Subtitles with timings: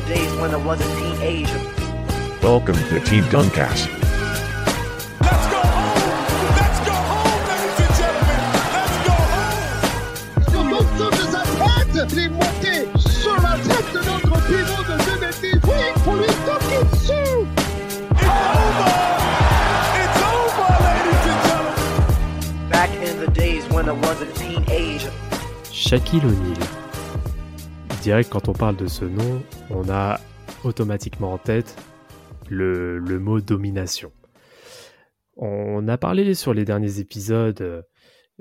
[0.00, 1.58] The days when I was a teenager.
[2.40, 3.88] Welcome to Team Duncast.
[5.20, 6.14] Let's go home!
[6.60, 8.42] Let's go home, ladies and gentlemen!
[8.76, 9.58] Let's go home!
[10.52, 12.12] sur l'ensemble de sa tête.
[12.12, 12.18] Il
[12.68, 15.52] est sur la tête de notre pivot de 2 mètres 10.
[15.66, 17.38] Oui, pour lui taper dessus.
[18.12, 18.28] It's
[18.70, 18.92] over!
[20.02, 22.70] It's over, ladies and gentlemen!
[22.70, 25.10] Back in the days when I was a teenager.
[25.72, 26.77] Shaquille O'Neal.
[28.02, 30.20] Direct, quand on parle de ce nom, on a
[30.62, 31.76] automatiquement en tête
[32.48, 34.12] le, mot domination.
[35.36, 37.84] On a parlé sur les derniers épisodes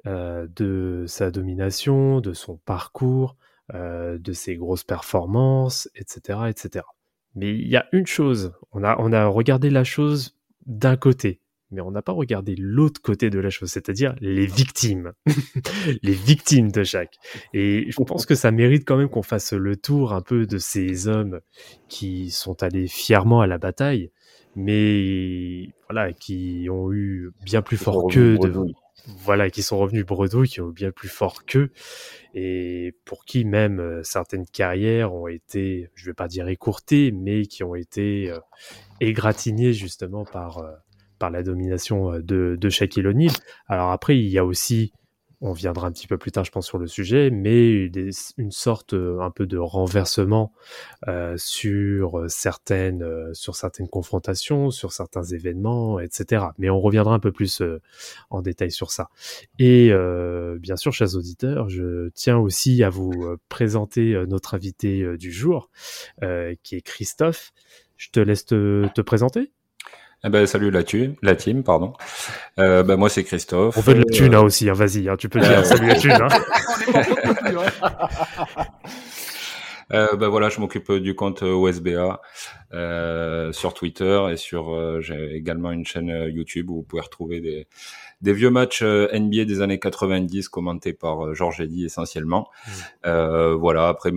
[0.05, 3.35] euh, de sa domination, de son parcours,
[3.73, 6.85] euh, de ses grosses performances, etc., etc.
[7.35, 11.91] Mais il y a une chose, on a regardé la chose d'un côté, mais on
[11.91, 15.13] n'a pas regardé l'autre côté de la chose, c'est-à-dire les victimes.
[16.03, 17.15] les victimes de chaque.
[17.53, 20.57] Et je pense que ça mérite quand même qu'on fasse le tour un peu de
[20.57, 21.41] ces hommes
[21.87, 24.11] qui sont allés fièrement à la bataille,
[24.55, 28.51] mais voilà, qui ont eu bien plus fort qu'eux de,
[29.23, 31.71] voilà, qui sont revenus bredouilles, qui ont eu bien plus fort qu'eux,
[32.33, 37.45] et pour qui même euh, certaines carrières ont été, je vais pas dire écourtées, mais
[37.45, 38.39] qui ont été euh,
[38.99, 40.71] égratignées justement par, euh,
[41.17, 43.31] par la domination euh, de, de Shaquille O'Neal.
[43.67, 44.93] Alors après, il y a aussi,
[45.41, 47.85] on viendra un petit peu plus tard, je pense, sur le sujet, mais
[48.37, 50.51] une sorte euh, un peu de renversement
[51.07, 56.45] euh, sur certaines, sur certaines confrontations, sur certains événements, etc.
[56.57, 57.61] Mais on reviendra un peu plus
[58.29, 59.09] en détail sur ça.
[59.59, 59.91] Et
[60.59, 65.69] bien sûr, chers auditeurs, je tiens aussi à vous présenter notre invité du jour,
[66.63, 67.53] qui est Christophe.
[67.95, 69.51] Je te laisse te présenter.
[70.23, 71.93] Eh ben, salut la, tu- la team, pardon.
[72.59, 73.77] Euh, ben, moi, c'est Christophe.
[73.77, 75.63] On veut de la Euh, thune hein, aussi, hein, vas-y, hein, tu peux dire Euh,
[75.63, 76.11] salut la thune.
[76.11, 76.27] Hein.
[79.93, 82.19] euh, ben, voilà, je m'occupe du compte OSBA
[82.73, 84.73] euh, sur Twitter et sur.
[84.73, 87.67] euh, J'ai également une chaîne euh, YouTube où vous pouvez retrouver des,
[88.21, 92.49] des vieux matchs NBA des années 90 commentés par Georges Eddy essentiellement.
[92.49, 92.71] Mm.
[93.05, 94.11] Euh, voilà, après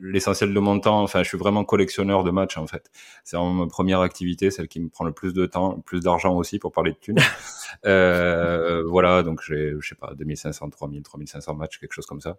[0.00, 2.90] l'essentiel de mon temps, enfin, je suis vraiment collectionneur de matchs en fait.
[3.24, 6.00] C'est vraiment ma première activité, celle qui me prend le plus de temps, le plus
[6.00, 7.18] d'argent aussi pour parler de thunes.
[7.86, 12.38] euh, voilà, donc j'ai, je sais pas, 2500, 3000, 3500 matchs, quelque chose comme ça.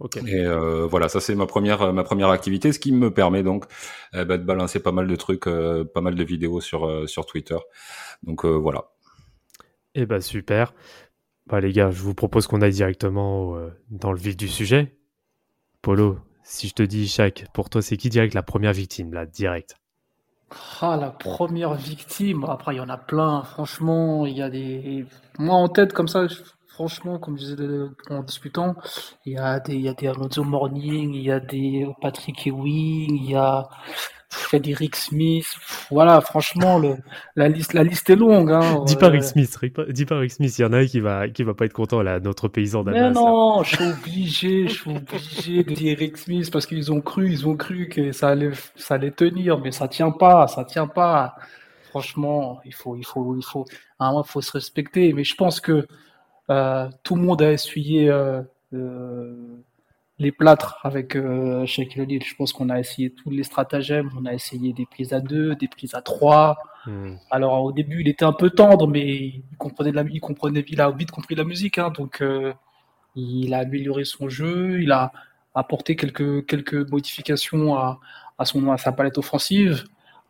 [0.00, 0.16] Ok.
[0.26, 3.64] Et euh, voilà, ça c'est ma première ma première activité, ce qui me permet donc
[4.12, 7.26] bah, de balancer pas mal de trucs, euh, pas mal de vidéos sur euh, sur
[7.26, 7.58] Twitter.
[8.22, 8.90] Donc euh, voilà.
[9.94, 10.74] Eh ben super.
[11.46, 14.96] Bah les gars, je vous propose qu'on aille directement euh, dans le vif du sujet.
[15.82, 19.26] Polo, si je te dis Shaq, pour toi c'est qui direct la première victime là,
[19.26, 19.76] direct?
[20.80, 22.44] Ah, la première victime.
[22.44, 23.42] Après, il y en a plein.
[23.42, 25.06] Franchement, il y a des.
[25.38, 28.74] Moi, en tête, comme ça, je- franchement, comme je disais de- en discutant,
[29.24, 32.46] il y a des, il y a des Alonso Morning, il y a des Patrick
[32.46, 33.66] Ewing, il y a,
[34.52, 35.46] Rick Smith.
[35.90, 36.96] Voilà, franchement, le,
[37.36, 38.50] la liste, la liste est longue.
[38.50, 38.82] Hein.
[38.86, 39.58] Dis pas Euh, Rick Smith,
[39.90, 41.72] dis pas Rick Smith, il y en a un qui va qui va pas être
[41.72, 43.08] content là, notre paysan Mais d'Amas.
[43.08, 43.10] là.
[43.10, 47.30] non, je suis obligé, je suis obligé de dire Rick Smith parce qu'ils ont cru,
[47.30, 50.86] ils ont cru que ça allait, ça allait tenir, mais ça tient pas, ça tient
[50.86, 51.34] pas.
[51.90, 53.66] Franchement, il faut, il faut, il faut,
[53.98, 55.12] à un moment, il faut se respecter.
[55.12, 55.86] Mais je pense que
[56.50, 58.40] euh, tout le monde a essuyé euh,
[58.72, 59.34] euh,
[60.18, 62.22] les plâtres avec euh, Shaquille O'Neal.
[62.24, 65.54] Je pense qu'on a essayé tous les stratagèmes, on a essayé des prises à deux,
[65.56, 66.58] des prises à trois.
[66.86, 67.14] Hmm.
[67.30, 70.80] Alors au début, il était un peu tendre, mais il comprenait la, il comprenait, il
[70.80, 72.52] a vite compris la musique, hein, donc euh,
[73.16, 75.12] il a amélioré son jeu, il a
[75.54, 78.00] apporté quelques quelques modifications à,
[78.38, 79.84] à son à sa palette offensive.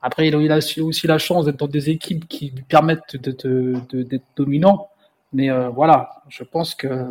[0.05, 3.17] Après, il a, il a aussi la chance d'être dans des équipes qui lui permettent
[3.17, 4.89] de- de- de- d'être dominant.
[5.33, 7.07] Mais euh, voilà, je pense que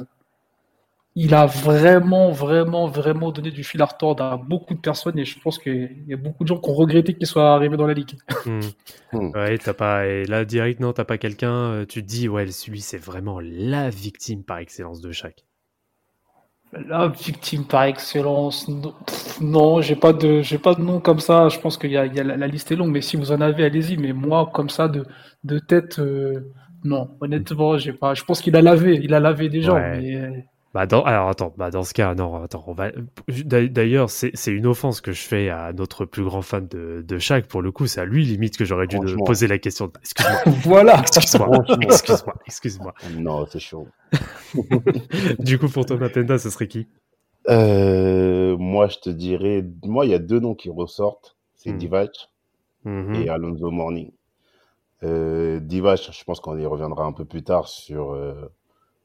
[1.16, 5.26] il a vraiment, vraiment, vraiment donné du fil à retordre à beaucoup de personnes et
[5.26, 7.88] je pense qu'il y a beaucoup de gens qui ont regretté qu'il soit arrivé dans
[7.88, 8.16] la ligue.
[8.46, 8.70] Hmm.
[9.14, 9.32] Hmm.
[9.34, 12.50] Ouais, t'as pas et là direct non, t'as pas quelqu'un, euh, tu te dis ouais,
[12.52, 15.46] celui c'est vraiment la victime par excellence de Shaq.
[16.88, 21.20] La victime par excellence, non, Pff, non, j'ai pas de, j'ai pas de nom comme
[21.20, 21.50] ça.
[21.50, 23.18] Je pense qu'il y a, il y a la, la liste est longue, mais si
[23.18, 23.98] vous en avez, allez-y.
[23.98, 25.06] Mais moi, comme ça, de,
[25.44, 26.50] de tête, euh,
[26.86, 27.18] non.
[27.20, 28.14] Honnêtement, j'ai pas.
[28.14, 29.92] Je pense qu'il a lavé, il a lavé des gens, Ouais.
[29.92, 30.32] mais euh,
[30.74, 32.92] Bah dans, alors attends, bah dans ce cas, non, attends, on va.
[33.28, 37.20] d'a- D'ailleurs, c'est une offense que je fais à notre plus grand fan de, de
[37.20, 37.48] Shaq.
[37.48, 39.92] Pour le coup, c'est à lui limite que j'aurais dû poser la question.
[40.00, 41.02] Excuse-moi, Voilà.
[41.02, 42.94] excuse-moi, excuse-moi, excuse-moi.
[43.18, 43.88] Non, c'est chaud.
[45.40, 46.88] Du coup, pour toi, Mapenda, ce serait qui?
[47.50, 51.36] Euh, moi, je te dirais, moi, il y a deux noms qui ressortent.
[51.56, 51.78] C'est Hmm.
[51.78, 52.30] Divac
[52.86, 53.16] Mhm.
[53.16, 54.12] et Alonso Morning.
[55.04, 58.34] Euh, Divac, je pense qu'on y reviendra un peu plus tard sur, euh,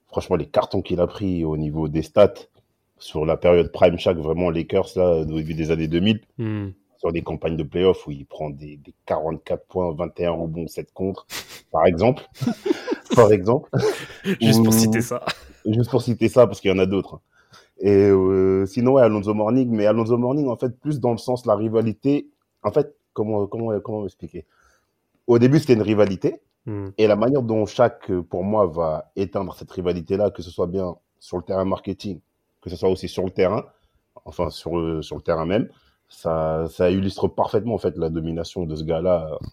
[0.08, 2.34] franchement, les cartons qu'il a pris au niveau des stats
[2.98, 6.68] sur la période prime chaque vraiment Lakers là au début des années 2000 Hmm.
[6.98, 10.92] sur des campagnes de playoffs où il prend des, des 44 points, 21 rebonds, 7
[10.92, 11.26] contre,
[11.70, 12.22] par exemple.
[13.14, 13.68] par exemple.
[14.40, 15.24] Juste pour Ou- citer ça.
[15.66, 17.20] Juste pour citer ça, parce qu'il y en a d'autres.
[17.80, 21.44] Et euh, sinon, ouais, Alonso Morning, mais Alonso Morning, en fait, plus dans le sens
[21.44, 22.28] la rivalité.
[22.62, 24.46] En fait, comment, comment, comment expliquer
[25.26, 26.88] Au début, c'était une rivalité, Hmm.
[26.98, 30.66] et la manière dont chaque, euh, pour moi, va éteindre cette rivalité-là, que ce soit
[30.66, 32.20] bien sur le terrain marketing,
[32.60, 33.64] que ce soit aussi sur le terrain,
[34.24, 35.68] enfin sur, euh, le terrain même,
[36.08, 39.46] ça, ça illustre parfaitement en fait la domination de ce gars-là euh,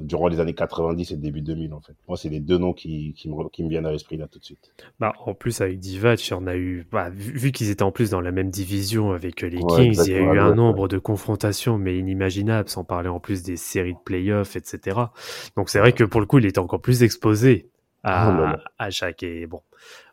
[0.00, 1.94] durant les années 90 et début 2000 en fait.
[2.08, 4.38] Moi, c'est les deux noms qui, qui, me, qui me viennent à l'esprit là tout
[4.38, 4.72] de suite.
[4.98, 8.10] Bah, en plus, avec Divac, on a eu, bah, vu, vu qu'ils étaient en plus
[8.10, 10.98] dans la même division avec les Ouais, Kings, il y a eu un nombre de
[10.98, 14.98] confrontations, mais inimaginables, sans parler en plus des séries de playoffs, etc.
[15.56, 17.68] Donc, c'est vrai que pour le coup, il était encore plus exposé
[18.02, 18.60] à, Oh là là.
[18.78, 19.22] à chaque.
[19.22, 19.60] Et bon.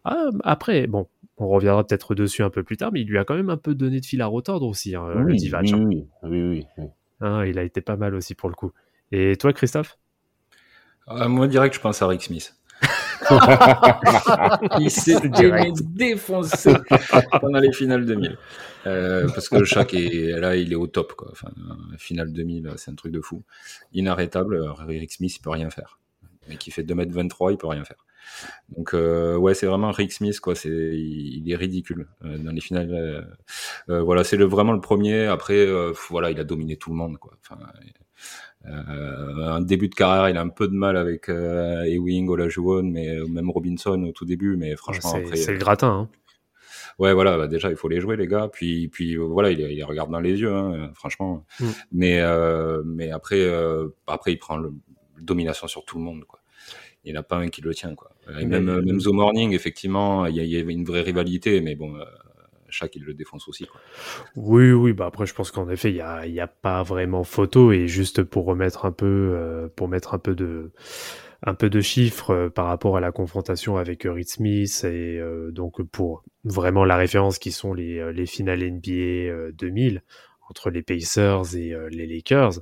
[0.04, 1.08] Ah, après, bon,
[1.38, 3.58] on reviendra peut-être dessus un peu plus tard, mais il lui a quand même un
[3.58, 5.66] peu donné de fil à retordre aussi, hein, le Divac.
[5.66, 5.86] oui, hein.
[5.88, 6.86] oui, oui, oui, oui.
[7.20, 8.72] Hein, il a été pas mal aussi pour le coup.
[9.12, 9.98] Et toi, Christophe?
[11.08, 12.56] Ah, moi, direct, je pense à Rick Smith.
[14.80, 15.18] Il s'est
[15.96, 16.74] défoncé
[17.42, 18.38] pendant les finales 2000.
[18.86, 21.14] Euh, parce que chaque est là, il est au top.
[21.14, 21.30] Quoi.
[21.32, 23.44] Enfin, euh, finale 2000, c'est un truc de fou.
[23.94, 24.56] Inarrêtable.
[24.56, 26.00] Euh, Rick Smith, il peut rien faire.
[26.48, 28.06] Mais qui fait 2m23, il peut rien faire.
[28.76, 30.56] Donc euh, ouais, c'est vraiment Rick Smith quoi.
[30.56, 32.94] C'est il, il est ridicule euh, dans les finales.
[32.94, 33.22] euh,
[33.90, 35.26] euh, voilà, c'est le, vraiment le premier.
[35.26, 37.34] Après, euh, voilà, il a dominé tout le monde quoi.
[37.42, 37.90] Enfin, euh,
[38.68, 43.10] un début de carrière, il a un peu de mal avec euh, Ewing, Olajuwon, mais
[43.18, 44.58] euh, même Robinson au tout début.
[44.58, 45.90] Mais franchement, C'est après, c'est le euh, gratin.
[45.90, 46.10] Hein.
[47.00, 48.50] ouais, voilà, bah, déjà il faut les jouer les gars.
[48.52, 51.46] Puis, puis euh, voilà, il, les- il les regarde dans les yeux, hein, franchement.
[51.60, 51.66] Mm.
[51.92, 54.74] Mais, euh, mais après, euh, après il prend le,
[55.20, 56.40] domination sur tout le monde, quoi.
[57.04, 58.12] Il n'y en a pas un qui le tient, quoi.
[58.30, 60.84] Et Mais- même, euh, même The Morning, effectivement, il y, a- il y avait une
[60.86, 61.96] vraie rivalité, mais bon,
[62.70, 63.68] chaque il le défonce aussi.
[64.36, 67.24] Oui, oui, bah après je pense qu'en effet il y a, y a pas vraiment
[67.24, 67.72] photo.
[67.72, 69.06] Et juste pour remettre un peu,
[69.36, 70.72] euh, pour mettre un peu de,
[71.44, 75.52] un peu de chiffres euh, par rapport à la confrontation avec Reed Smith et euh,
[75.52, 80.04] donc pour vraiment la référence qui sont les, les finales NBA euh, 2000
[80.50, 82.62] entre les Pacers et les Lakers,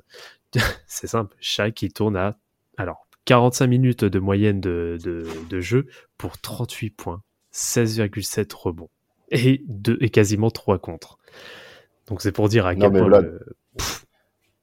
[0.88, 2.36] c'est simple, chaque il tourne à
[2.76, 5.86] alors 45 minutes de moyenne de, de, de jeu
[6.18, 8.90] pour 38 points, 16,7 rebonds
[9.30, 11.18] et, deux, et quasiment 3 contre.
[12.08, 13.40] Donc c'est pour dire à quel point le-
[13.76, 14.06] Pff,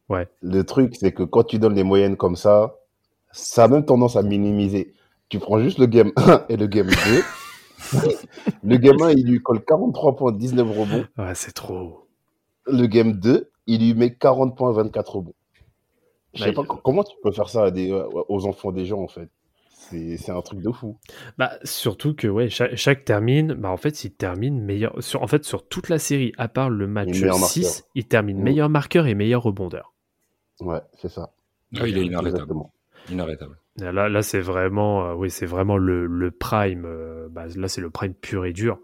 [0.10, 0.27] ouais.
[0.42, 2.75] Le truc, c'est que quand tu donnes des moyennes comme ça,
[3.31, 4.94] ça a même tendance à minimiser.
[5.30, 6.94] Tu prends juste le game 1 et le game 2.
[8.63, 11.06] le game 1, il lui colle 43 points, 19 rebonds.
[11.18, 12.07] Ouais, c'est trop.
[12.65, 15.33] Le game 2, il lui met 40 points, 24 rebonds.
[16.33, 19.01] Je sais pas co- comment tu peux faire ça à des, aux enfants des gens,
[19.01, 19.30] en fait?
[20.18, 20.98] C'est un truc de fou.
[21.38, 24.95] Bah, surtout que ouais, chaque, chaque termine, bah en fait, il termine meilleur.
[25.04, 27.82] Sur, en fait, sur toute la série, à part le match meilleur 6, marqueur.
[27.96, 28.44] il termine Mm.
[28.44, 29.94] meilleur marqueur et meilleur rebondeur.
[30.60, 31.32] Ouais, c'est ça.
[31.79, 32.36] Ah, il est inarrêtable.
[32.38, 32.74] Exactement.
[33.10, 33.58] Inarrêtable.
[33.77, 36.86] Là, là c'est vraiment, euh, oui, c'est vraiment le, le prime.
[36.86, 38.79] euh, bah, là, c'est le prime pur et dur,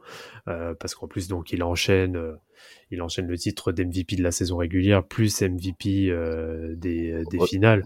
[0.47, 2.33] euh, parce qu'en plus, donc, il enchaîne, euh,
[2.89, 7.45] il enchaîne le titre d'MVP de la saison régulière, plus MVP euh, des, des Ouais.
[7.47, 7.83] finales,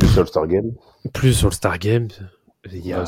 [0.00, 0.72] Le All Star Game.
[1.12, 2.08] plus sur le Star Game.
[2.72, 3.04] Il y a,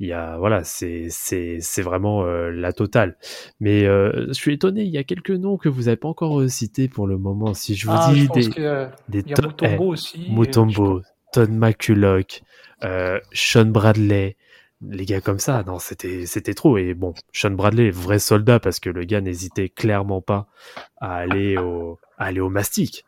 [0.00, 3.16] il y a, voilà, c'est, c'est, c'est vraiment euh, la totale.
[3.60, 6.40] Mais euh, je suis étonné, il y a quelques noms que vous n'avez pas encore
[6.40, 7.52] euh, cités pour le moment.
[7.54, 8.48] Si je vous Ah, dis des,
[9.08, 10.24] des il y a to- Mutombo eh, aussi.
[10.28, 11.02] Mutombo,
[11.32, 12.42] Todd McCulloch,
[12.84, 14.36] euh, Sean Bradley,
[14.88, 16.78] les gars comme ça, non, c'était, c'était trop.
[16.78, 20.46] Et bon, Sean Bradley, vrai soldat, parce que le gars n'hésitait clairement pas
[21.00, 23.04] à aller au, à aller au mastic.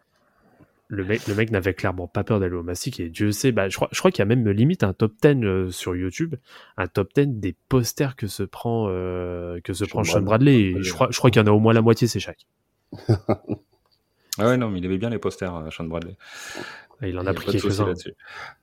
[0.93, 3.69] Le mec, le mec n'avait clairement pas peur d'aller au mastic et Dieu sait, bah,
[3.69, 6.35] je crois, je crois qu'il y a même limite un top 10 euh, sur YouTube,
[6.77, 10.63] un top 10 des posters que se prend, euh, que se Sean prend Sean Bradley.
[10.73, 10.81] Bradley.
[10.81, 12.47] Et je crois, je crois qu'il y en a au moins la moitié, c'est chaque.
[14.39, 16.17] Ah ouais, non, mais il avait bien les posters, euh, Sean Bradley.
[17.03, 17.93] Il en Il y a pris quelques-uns.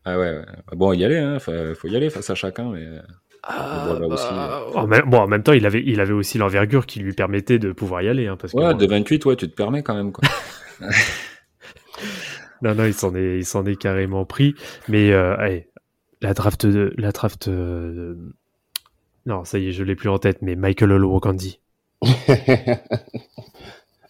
[0.05, 0.45] Ah ouais, ouais.
[0.71, 1.39] Bon, y aller, hein.
[1.39, 2.83] Faut, faut y aller face à chacun, mais.
[2.85, 3.01] euh,
[3.43, 6.37] Ah, voilà aussi, bah, en même, bon, en même temps, il avait, il avait aussi
[6.37, 8.27] l'envergure qui lui permettait de pouvoir y aller.
[8.27, 10.27] Hein, parce que, Ouais, bon, de 28, ouais, tu te permets quand même, quoi.
[12.61, 14.55] Non, non, il s'en est, il s'en est carrément pris.
[14.87, 15.69] Mais euh, allez,
[16.21, 18.15] la draft, de, la draft, euh,
[19.25, 21.59] Non, ça y est, je l'ai plus en tête, mais Michael Olowokandi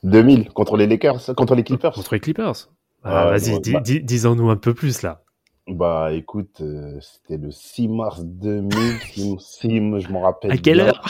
[0.04, 1.94] 2000 contre les Lakers, contre les Clippers.
[1.94, 2.70] contre les Clippers.
[3.04, 5.22] Ah, Vas-y, ouais, dis- bah- un peu plus là.
[5.68, 10.52] Bah écoute, euh, c'était le 6 mars 2000, si, si je m'en rappelle.
[10.52, 10.88] À quelle bien.
[10.88, 11.02] heure?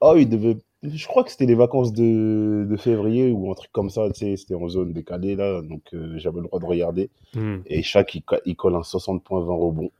[0.00, 0.56] Oh, il devait.
[0.82, 4.18] Je crois que c'était les vacances de, de février ou un truc comme ça, tu
[4.20, 7.08] sais, c'était en zone décalée là, donc euh, j'avais le droit de regarder.
[7.34, 7.58] Hmm.
[7.66, 9.90] Et chaque, il, co- il colle un 60 points, 20 rebonds.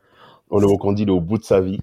[0.50, 1.80] Oliver Candy, il est au bout de sa vie.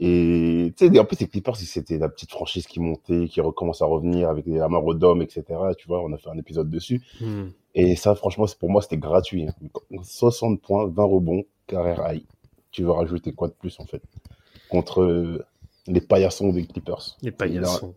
[0.00, 3.82] Et tu sais, en plus, les Clippers, c'était la petite franchise qui montait, qui recommence
[3.82, 4.58] à revenir avec les
[4.94, 5.60] Dome, etc.
[5.76, 7.02] Tu vois, on a fait un épisode dessus.
[7.20, 7.48] Hmm.
[7.74, 9.46] Et ça, franchement, pour moi, c'était gratuit.
[9.48, 9.54] hein.
[10.02, 12.24] 60 points, 20 rebonds, carrière high.
[12.72, 14.02] Tu veux rajouter quoi de plus, en fait?
[14.70, 15.44] Contre euh,
[15.92, 17.16] les paillassons des Clippers.
[17.22, 17.94] Les paillassons.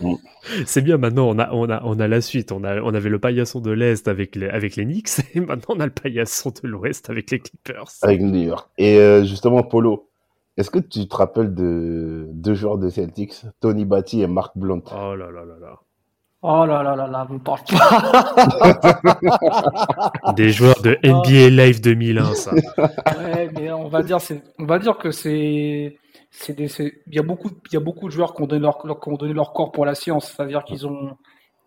[0.00, 0.14] Mm.
[0.66, 2.52] C'est bien, maintenant on a, on, a, on a la suite.
[2.52, 5.74] On, a, on avait le paillasson de l'Est avec les, avec les Knicks, et maintenant
[5.76, 7.88] on a le paillasson de l'Ouest avec les Clippers.
[8.02, 8.68] Avec New York.
[8.78, 10.08] Et euh, justement, Polo,
[10.56, 14.82] est-ce que tu te rappelles de deux joueurs de Celtics, Tony Batty et Mark Blount?
[14.92, 15.78] Oh là là là là.
[16.44, 18.34] Oh là là là là, vous parle pas.
[20.36, 22.52] Des joueurs de NBA Live 2001, ça.
[22.52, 24.18] Ouais, mais on va dire,
[24.58, 25.96] on va dire que c'est
[26.48, 26.68] des,
[27.06, 29.08] il y a beaucoup, il y a beaucoup de joueurs qui ont donné leur, qui
[29.08, 30.32] ont donné leur corps pour la science.
[30.32, 31.16] C'est-à-dire qu'ils ont,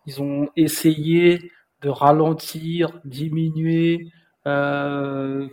[0.06, 1.50] ils ont essayé
[1.82, 4.08] de ralentir, diminuer,
[4.46, 5.46] euh,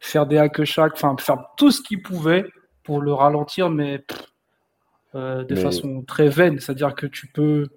[0.00, 2.44] faire des hack chaque, enfin faire tout ce qu'ils pouvaient
[2.82, 4.22] pour le ralentir, mais pff,
[5.14, 6.58] euh, de Mais- façon très vaine.
[6.60, 7.68] C'est-à-dire que tu peux,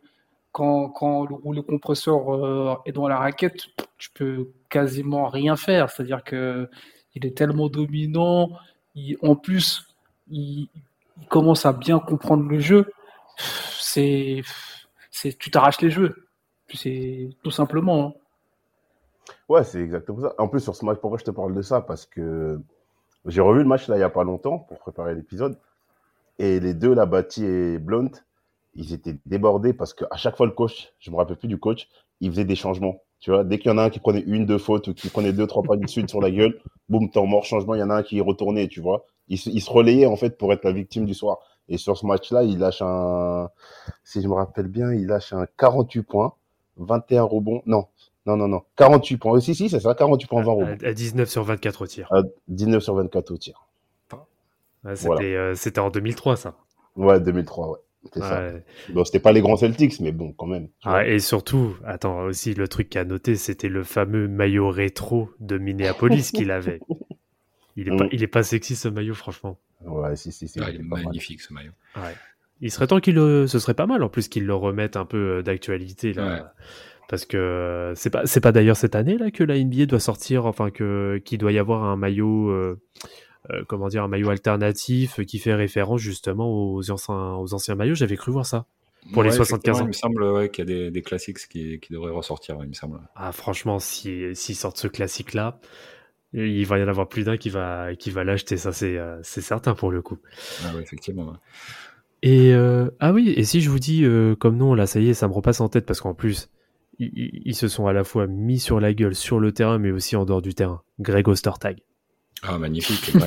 [0.51, 5.89] quand, quand le rouleau compresseur euh, est dans la raquette, tu peux quasiment rien faire.
[5.89, 6.70] C'est-à-dire que
[7.15, 8.50] il est tellement dominant.
[8.96, 9.86] il- en plus,
[10.29, 10.69] il,
[11.29, 12.91] commence à bien comprendre le jeu.
[13.38, 14.41] C'est,
[15.12, 16.27] c'est, tu t'arraches les jeux.
[16.74, 18.07] C'est tout simplement.
[18.07, 18.13] hein.
[19.50, 20.33] Ouais, c'est exactement ça.
[20.38, 21.81] En plus, sur ce match, pourquoi je te parle de ça?
[21.81, 22.59] Parce que
[23.25, 25.57] j'ai revu le match là il y a pas longtemps pour préparer l'épisode.
[26.38, 28.12] Et les deux, là, Batty et Blount,
[28.75, 31.89] ils étaient débordés parce qu'à chaque fois, le coach, je me rappelle plus du coach,
[32.21, 33.01] il faisait des changements.
[33.19, 35.09] Tu vois, dès qu'il y en a un qui prenait une, deux fautes ou qui
[35.09, 36.57] prenait deux, trois paniers de suite sur la gueule,
[36.88, 39.05] boum, temps mort, changement, il y en a un qui retourné, tu vois.
[39.29, 41.38] Il, se- il se relayait en fait pour être la victime du soir.
[41.69, 43.50] Et sur ce match-là, il lâche un,
[44.03, 46.33] si je me rappelle bien, il lâche un 48 points,
[46.77, 47.62] 21 rebonds.
[47.67, 47.86] Non,
[48.25, 48.63] non, non, non.
[48.75, 49.38] 48 points.
[49.38, 50.77] Euh, Si, si, c'est ça, 48 points, 20 rebonds.
[50.83, 52.07] À, à 19 sur 24 au tir.
[52.12, 53.65] À 19 sur 24 au tir.
[54.95, 55.27] C'était Voilà.
[55.27, 56.55] euh, en 2003, ça.
[56.95, 57.77] Ouais, 2003, ouais.
[58.13, 58.39] C'est ça.
[58.39, 58.63] Ouais.
[58.93, 60.69] Bon, c'était pas les grands Celtics, mais bon, quand même.
[60.86, 65.57] Ah, et surtout, attends, aussi, le truc à noter, c'était le fameux maillot rétro de
[65.57, 66.79] Minneapolis qu'il avait.
[67.81, 68.09] Il est, pas, Mm.
[68.12, 69.57] il est pas sexy ce maillot, franchement.
[69.86, 70.59] Ouais, si, si, si.
[70.62, 71.03] Ah, il il est mal.
[71.05, 71.71] magnifique ce maillot.
[71.95, 72.13] Ouais.
[72.62, 73.48] Il serait temps qu'il le...
[73.48, 76.27] Ce serait pas mal en plus qu'il le remette un peu euh, d'actualité là.
[76.27, 76.41] Ouais.
[77.07, 80.00] Parce que euh, c'est pas c'est pas d'ailleurs cette année là que la NBA doit
[80.00, 82.79] sortir enfin que qu'il doit y avoir un maillot euh,
[83.50, 87.95] euh, comment dire un maillot alternatif qui fait référence justement aux anciens aux anciens maillots,
[87.95, 88.67] j'avais cru voir ça.
[89.13, 89.83] Pour les 75 effectivement, ans.
[89.86, 92.67] Il me semble ouais, qu'il y a des, des classiques qui, qui devraient ressortir, il
[92.67, 93.00] me semble.
[93.15, 95.59] Ah franchement si s'ils sortent ce classique là,
[96.33, 99.17] il va y en avoir plus d'un qui va qui va l'acheter ça c'est euh,
[99.24, 100.19] c'est certain pour le coup.
[100.65, 101.33] Ah, ouais, effectivement.
[102.21, 105.09] Et euh, ah oui, et si je vous dis euh, comme nom là, ça y
[105.09, 106.50] est, ça me repasse en tête parce qu'en plus,
[107.00, 110.17] ils, se sont à la fois mis sur la gueule sur le terrain, mais aussi
[110.17, 110.81] en dehors du terrain.
[111.00, 111.77] Greg Ostertag.
[112.43, 113.13] Ah, magnifique.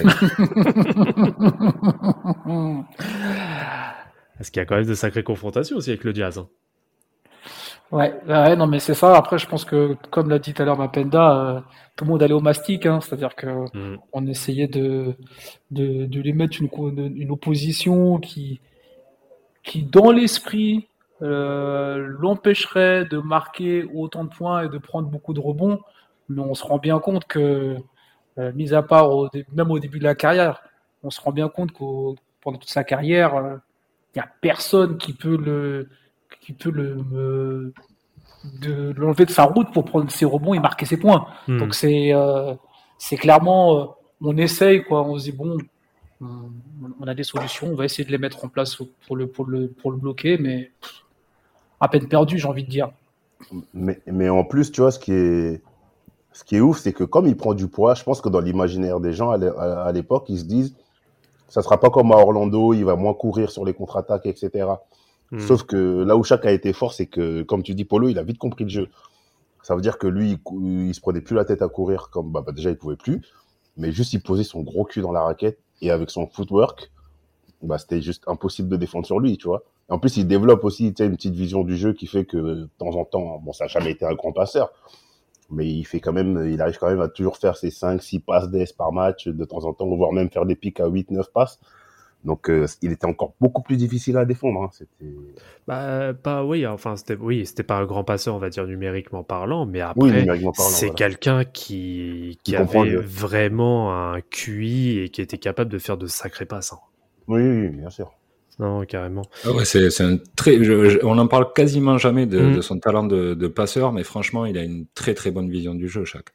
[4.39, 6.39] Parce qu'il y a quand même de sacrées confrontations aussi avec le jazz.
[6.39, 6.49] hein.
[7.93, 9.17] Ouais, ouais, non, mais c'est ça.
[9.17, 11.61] Après, je pense que, comme l'a dit tout à l'heure Mapenda, euh,
[11.95, 13.97] tout le monde allait au mastic, hein, c'est-à-dire que Mm.
[14.13, 15.15] on essayait de,
[15.71, 16.69] de, de lui mettre une,
[17.17, 18.61] une opposition qui,
[19.63, 20.89] qui dans l'esprit,
[21.23, 25.81] euh, l'empêcherait de marquer autant de points et de prendre beaucoup de rebonds.
[26.29, 27.77] Mais on se rend bien compte que,
[28.39, 30.63] euh, mis à part au même au début de la carrière,
[31.03, 33.57] on se rend bien compte qu'au pendant toute sa carrière, euh,
[34.15, 35.89] il n'y a personne qui peut le
[36.41, 37.75] qui peut le me-
[38.61, 41.27] de l'enlever de sa route pour prendre ses rebonds et marquer ses points.
[41.47, 41.59] Mm.
[41.59, 42.55] Donc c'est euh,
[42.99, 43.85] c'est clairement euh,
[44.21, 45.59] on essaye quoi, on se dit bon
[46.21, 46.27] on,
[47.01, 49.47] on a des solutions, on va essayer de les mettre en place pour le pour
[49.47, 51.05] le pour le bloquer mais pff,
[51.81, 52.91] à peine perdu, j'ai envie de dire.
[53.75, 55.61] Mais, mais en plus, tu vois, ce qui est,
[56.33, 58.39] ce qui est ouf, c'est que comme il prend du poids, je pense que dans
[58.39, 60.77] l'imaginaire des gens à l'époque, ils se disent,
[61.49, 64.69] ça sera pas comme à Orlando, il va moins courir sur les contre-attaques, etc.
[65.33, 65.41] Mm.
[65.41, 68.19] Sauf que là où Shaq a été fort, c'est que, comme tu dis, Polo, il
[68.19, 68.89] a vite compris le jeu.
[69.63, 72.43] Ça veut dire que lui, il, se prenait plus la tête à courir comme, bah,
[72.47, 73.23] bah, déjà, il pouvait plus,
[73.77, 76.93] mais juste il posait son gros cul dans la raquette et avec son footwork,
[77.63, 79.63] bah, c'était juste impossible de défendre sur lui, tu vois.
[79.89, 82.97] En plus, il développe aussi une petite vision du jeu qui fait que de temps
[82.97, 84.73] en temps, bon, ça n'a jamais été un grand passeur,
[85.51, 88.21] mais il fait quand même, il arrive quand même à toujours faire ses 5, 6
[88.21, 91.11] passes DS par match de temps en temps, voire même faire des pics à 8,
[91.11, 91.59] 9 passes.
[92.25, 94.63] Donc, euh, il était encore beaucoup plus difficile à défendre.
[94.63, 94.71] hein.
[94.73, 95.13] C'était...
[95.67, 99.23] Bah, pas, oui, enfin, c'était, oui, c'était pas un grand passeur, on va dire, numériquement
[99.25, 100.95] parlant, mais Oui, après, c'est voilà.
[100.95, 106.07] quelqu'un qui, qui avait le- vraiment un QI et qui était capable de faire de
[106.07, 106.73] sacrés passes.
[106.73, 106.79] hein.
[107.29, 108.13] Oui, oui, bien sûr.
[108.59, 109.23] Non, carrément.
[109.45, 110.63] Ah ouais, c'est c'est un très.
[110.63, 112.55] je- je- on en parle quasiment jamais de, Mm.
[112.57, 115.75] de son talent de, de passeur, mais franchement, il a une très très bonne vision
[115.75, 116.29] du jeu, chaque.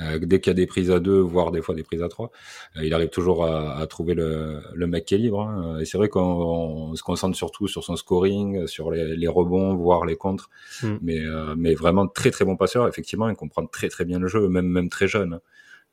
[0.00, 2.08] Euh, dès qu'il y a des prises à deux, voire des fois des prises à
[2.08, 2.30] trois,
[2.76, 5.42] euh, il arrive toujours à, à trouver le, le mec qui est libre.
[5.42, 5.78] hein.
[5.80, 9.74] Et c'est vrai qu'on on se concentre surtout sur son scoring, sur les, les rebonds,
[9.74, 10.48] voire les contres.
[10.82, 10.96] Mm.
[11.02, 12.88] Mais, euh, mais vraiment très très bon passeur.
[12.88, 15.34] Effectivement, il comprend très très bien le jeu, même même très jeune.
[15.34, 15.40] hein.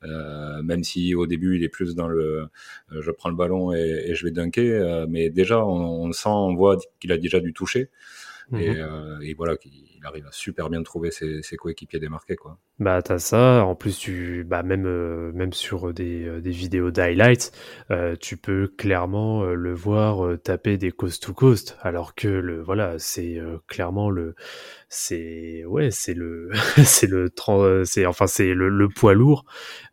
[0.04, 2.46] Euh, même si au début il est plus dans le
[2.92, 6.12] euh, je prends le ballon et, et je vais dunker, euh, mais déjà on, on
[6.12, 7.90] sent, on voit qu'il a déjà du toucher
[8.56, 8.76] et, Mhm.
[8.78, 12.58] euh, et voilà qu'il arrive à super bien trouver ses, coéquipiers démarqués quoi.
[12.78, 16.90] Bah t'as ça, en plus tu bah même euh, même sur des, euh, des vidéos
[16.90, 17.52] d'highlights,
[17.90, 21.76] euh, tu peux clairement euh, le voir euh, taper des coast to coast.
[21.82, 24.34] Alors que le voilà, c'est euh, clairement le
[24.88, 26.50] c'est ouais, c'est le
[26.84, 29.44] c'est le euh, c'est enfin c'est le, poids lourd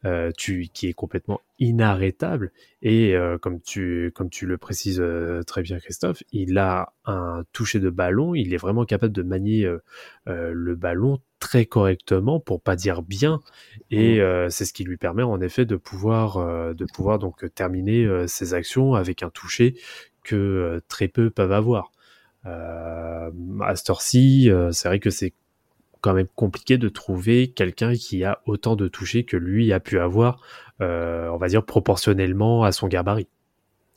[0.05, 2.51] euh, tu qui est complètement inarrêtable.
[2.81, 7.43] Et euh, comme tu comme tu le précises euh, très bien Christophe, il a un
[7.51, 9.79] toucher de ballon, il est vraiment capable de manier euh, euh,
[10.25, 13.41] le ballon très correctement pour pas dire bien
[13.91, 17.45] et euh, c'est ce qui lui permet en effet de pouvoir euh, de pouvoir donc
[17.53, 19.75] terminer euh, ses actions avec un toucher
[20.23, 21.91] que euh, très peu peuvent avoir.
[22.45, 23.29] Euh,
[23.61, 25.33] à cette heure-ci, euh, c'est vrai que c'est
[26.01, 29.99] quand même compliqué de trouver quelqu'un qui a autant de touchés que lui a pu
[29.99, 30.41] avoir,
[30.81, 33.27] euh, on va dire proportionnellement à son gabarit.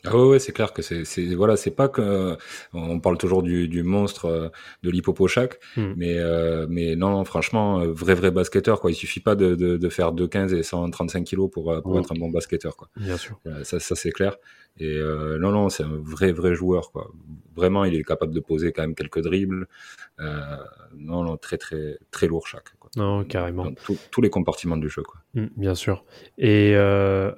[0.05, 1.03] Ah ouais, ouais c'est clair que c'est
[1.35, 2.37] voilà c'est pas que
[2.73, 4.49] on parle toujours du, du monstre euh,
[4.83, 5.93] de l'hippopochac Mm.
[5.97, 9.77] mais euh, mais non franchement euh, vrai vrai basketteur quoi il suffit pas de, de,
[9.77, 13.17] de faire 2,15 et 135 kilos pour euh, pour être un bon basketteur quoi Bien
[13.17, 13.41] sûr.
[13.47, 14.37] Euh, ça ça c'est clair
[14.79, 17.11] et euh, non non c'est un vrai vrai joueur quoi
[17.57, 19.67] vraiment il est capable de poser quand même quelques dribbles
[20.21, 20.57] euh,
[20.97, 22.91] non non très très très lourd chaque quoi.
[22.97, 23.65] Non, carrément.
[23.67, 26.05] dans tout- tous les compartiments du jeu quoi Mm, bien sûr.
[26.39, 27.33] Et euh,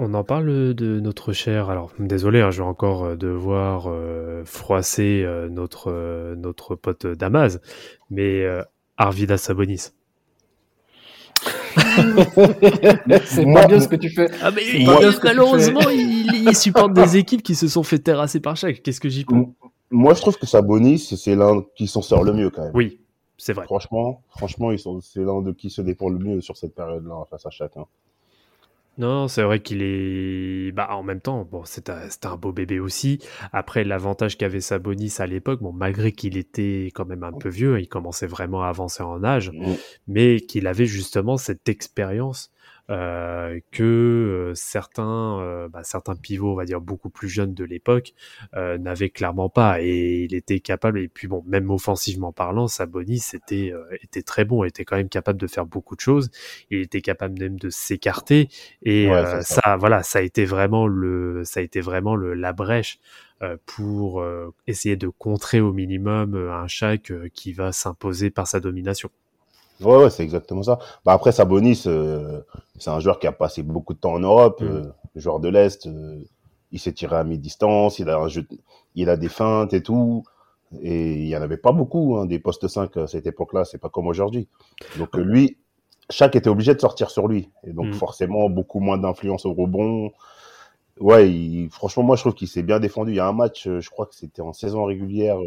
[0.00, 1.70] on en parle de notre cher.
[1.70, 7.06] Alors, désolé, hein, je vais encore euh, devoir euh, froisser euh, notre euh, notre pote
[7.06, 7.58] Damas,
[8.10, 8.62] mais euh,
[8.96, 9.90] Arvidas Sabonis.
[13.24, 14.28] C'est pas bien ce que tu fais.
[14.42, 14.62] Ah mais
[15.22, 18.82] malheureusement, il, il supporte des équipes qui se sont fait terrasser par chaque.
[18.82, 19.36] Qu'est-ce que j'y peux
[19.90, 22.72] Moi, je trouve que Sabonis, c'est- l'un qui s'en sort le mieux quand même.
[22.74, 23.00] Oui,
[23.38, 23.64] c'est vrai.
[23.64, 27.24] Franchement, franchement, ils sont, c'est l'un de qui se dépend le mieux sur cette période-là
[27.30, 27.84] face à chacun.
[28.98, 30.72] Non, c'est vrai qu'il est.
[30.72, 33.18] Bah, en même temps, bon, c'est un, c'est un beau bébé aussi.
[33.52, 37.80] Après, l'avantage qu'avait Sabonis à l'époque, bon, malgré qu'il était quand même un peu vieux,
[37.80, 39.74] il commençait vraiment à avancer en âge, Mm.
[40.08, 42.50] mais qu'il avait justement cette expérience
[42.90, 43.82] euh, que
[44.50, 48.14] euh, certains, euh, bah, certains pivots, on va dire beaucoup plus jeunes de l'époque,
[48.54, 49.80] euh, n'avaient clairement pas.
[49.80, 50.98] Et il était capable.
[51.00, 55.08] Et puis bon, même offensivement parlant, Sabonis était euh, était très bon, était quand même
[55.08, 56.30] capable de faire beaucoup de choses.
[56.70, 58.48] Il était capable même de s'écarter.
[58.82, 59.60] Et Ouais, euh, ça.
[59.62, 59.76] ça.
[59.76, 62.98] voilà, ça a été vraiment le, ça a été vraiment le, la brèche
[63.64, 64.22] pour
[64.66, 69.10] essayer de contrer au minimum un Shaq qui va s'imposer par sa domination.
[69.82, 70.78] Ouais, ouais, c'est exactement ça.
[71.04, 72.40] Bah après, Sabonis, euh,
[72.78, 74.64] c'est un joueur qui a passé beaucoup de temps en Europe, Mm.
[74.66, 74.82] euh,
[75.16, 75.86] joueur de l'Est.
[75.86, 76.18] euh,
[76.72, 78.46] il s'est tiré à mi-distance, il a un jeu,
[78.94, 80.22] il a des feintes et tout.
[80.82, 83.78] Et il y en avait pas beaucoup, hein, des postes 5 à cette époque-là, c'est
[83.78, 84.46] pas comme aujourd'hui.
[84.96, 85.56] Donc lui,
[86.10, 87.50] chaque était obligé de sortir sur lui.
[87.64, 87.92] Et donc Mm.
[87.94, 90.12] forcément, beaucoup moins d'influence au rebond.
[91.00, 93.12] Ouais, il- franchement, moi je trouve qu'il s'est bien défendu.
[93.12, 95.38] Il y a un match, je crois que c'était en saison régulière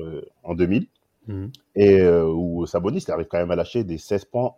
[0.43, 0.87] en 2000
[1.27, 1.51] Mhm.
[1.75, 4.53] et euh, où Sabonis il arrive quand même à lâcher des 16 points,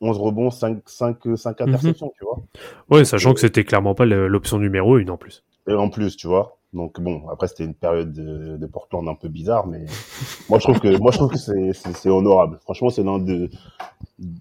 [0.00, 2.40] 11 rebonds, 5, 5, 5 interceptions, tu vois.
[2.90, 5.42] Ouais, sachant euh, que c'était clairement pas l'option numéro une en plus.
[5.68, 6.58] Et en plus, tu vois.
[6.74, 9.86] Donc bon, après c'était une période de, de Portland un peu bizarre, mais
[10.48, 12.58] moi je trouve que moi je trouve que c'est honorable.
[12.62, 13.48] Franchement, c'est l'un de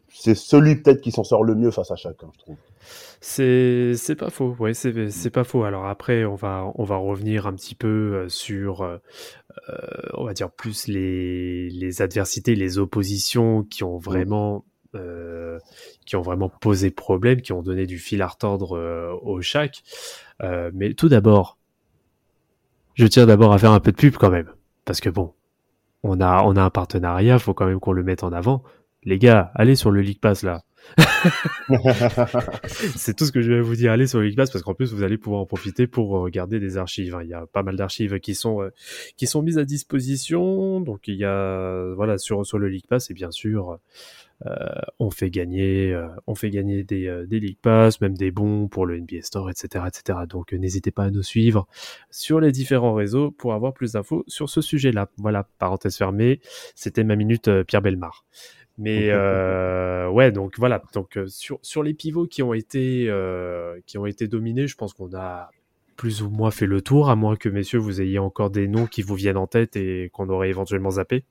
[0.10, 2.56] c'est celui peut-être qui s'en sort le mieux face à chacun, je trouve.
[3.22, 5.64] C'est c'est pas faux, ouais, c'est pas faux.
[5.64, 8.98] Alors après, on va on va revenir un petit peu euh, sur, euh,
[10.14, 15.58] on va dire plus les les adversités, les oppositions qui ont vraiment euh,
[16.06, 19.40] qui ont vraiment posé problème, qui ont donné du fil à retordre euh, au.
[20.42, 21.58] Euh, mais tout d'abord,
[22.94, 24.52] je tiens d'abord à faire un peu de pub quand même,
[24.86, 25.34] parce que bon,
[26.04, 28.62] on a on a un partenariat, faut quand même qu'on le mette en avant.
[29.04, 30.62] Les gars, allez sur le League Pass là.
[32.96, 33.92] c'est tout ce que je vais vous dire.
[33.92, 36.60] Allez sur le League Pass parce qu'en plus vous allez pouvoir en profiter pour regarder
[36.60, 37.16] des archives.
[37.16, 37.24] hein.
[37.24, 38.70] Il y a pas mal d'archives qui sont euh,
[39.18, 40.82] qui sont mises à disposition.
[40.82, 43.80] Donc il y a voilà sur sur le League Pass et bien sûr
[44.46, 44.66] euh,
[45.00, 46.08] on fait gagner euh,
[46.84, 47.58] des euh, des
[48.02, 50.20] même des bons pour le NBA Store, etc., etc.
[50.28, 51.68] Donc euh, n'hésitez pas à nous suivre
[52.10, 55.10] sur les différents réseaux pour avoir plus d'infos sur ce sujet-là.
[55.18, 56.42] Voilà, parenthèse fermée.
[56.76, 58.26] C'était ma minute euh, Pierre Belmar.
[58.78, 60.82] Mais euh, ouais, donc voilà.
[60.94, 64.76] Donc euh, sur sur les pivots qui ont été euh, qui ont été dominés, je
[64.76, 65.50] pense qu'on a
[65.96, 68.88] plus ou moins fait le tour, à moins que messieurs vous ayez encore des noms
[68.88, 71.24] qui vous viennent en tête et qu'on aurait éventuellement zappé.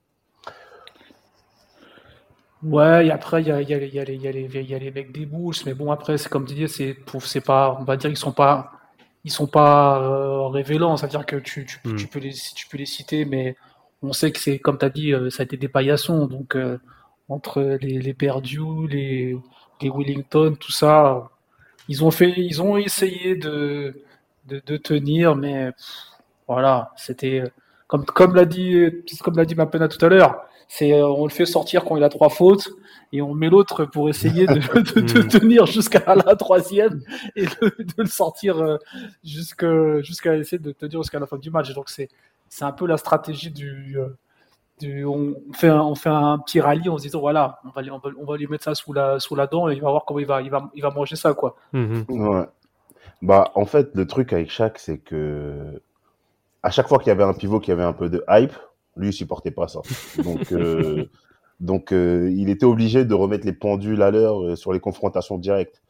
[2.62, 4.33] Ouais, et après, il y a, y, a, il y, a les- il y, a
[4.33, 6.68] les- il y a les mecs des Bulls, mais bon, après, c'est comme tu dis,
[6.68, 8.70] c'est pour- c'est pas, on va dire, ils sont pas,
[9.24, 11.96] ils sont pas euh, révélants, c'est-à-dire que tu, tu, Mm.
[11.96, 13.57] tu peux les, tu peux les citer, mais
[14.00, 16.78] on sait que c'est, comme tu as dit, ça a été des paillassons, donc euh,
[17.32, 19.36] entre les, les Perdue, les,
[19.80, 21.30] les Wellington, tout ça,
[21.88, 23.94] ils ont fait, ils ont essayé de,
[24.48, 25.70] de, de tenir, mais
[26.48, 27.42] voilà, c'était,
[27.86, 28.86] comme, comme l'a dit,
[29.22, 32.02] comme l'a dit Mapena tout à l'heure, c'est euh, on le fait sortir quand il
[32.04, 32.70] a trois fautes
[33.12, 34.54] et on met l'autre pour essayer de,
[34.94, 35.28] de, de Mm.
[35.28, 37.02] tenir jusqu'à la troisième
[37.36, 38.78] et de, de le sortir euh,
[39.24, 41.70] jusque- jusqu'à essayer de tenir jusqu'à la fin du match.
[41.70, 42.08] Et donc c'est
[42.48, 44.08] c'est un peu la stratégie du, euh,
[44.80, 47.82] du on fait un, on fait un petit rallye en se disant voilà on va
[47.82, 49.82] lui, on va, on va lui mettre ça sous la sous la dent et il
[49.82, 51.56] va voir comment il va il va il va manger ça quoi.
[51.72, 52.04] Mhm.
[52.08, 52.46] Ouais.
[53.22, 55.80] Bah, en fait, le truc avec Shaq, c'est que
[56.64, 58.52] à chaque fois qu'il y avait un pivot qui avait un peu de hype,
[58.96, 59.80] lui, il supportait pas ça.
[60.22, 61.06] Donc, euh,
[61.61, 65.38] donc euh, il était obligé de remettre les pendules à l'heure euh, sur les confrontations
[65.38, 65.82] directes.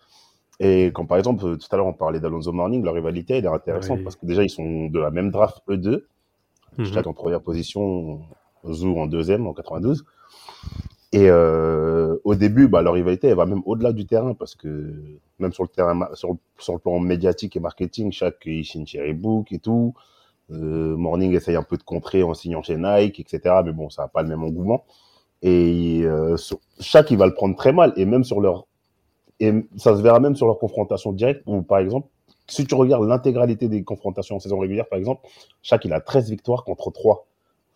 [0.61, 3.49] Et quand par exemple, tout à l'heure, on parlait d'Alonso Morning, leur rivalité, elle est
[3.49, 4.05] intéressante Oui.
[4.05, 6.07] parce que déjà, ils sont de la même draft, eux deux.
[6.77, 6.85] Mhm.
[6.85, 8.21] Shaq en première position,
[8.71, 10.05] Zou en deuxième, en 92.
[11.13, 14.95] Et euh, au début, bah, leur rivalité, elle va même au-delà du terrain parce que
[15.39, 19.59] même sur le terrain, sur, sur le plan médiatique et marketing, chaque chez Reebok et
[19.59, 19.95] tout.
[20.51, 23.57] Euh, Morning essaye un peu de contrer en signant chez Nike, etc.
[23.65, 24.85] Mais bon, ça n'a pas le même engouement.
[25.43, 26.37] Et euh,
[26.81, 27.93] chaque, il va le prendre très mal.
[27.97, 28.67] Et même sur leur,
[29.41, 32.09] et ça se verra même sur leur confrontation directe où, par exemple,
[32.47, 35.27] si tu regardes l'intégralité des confrontations en saison régulière, par exemple,
[35.63, 37.27] chaque, il a 13 victoires contre 3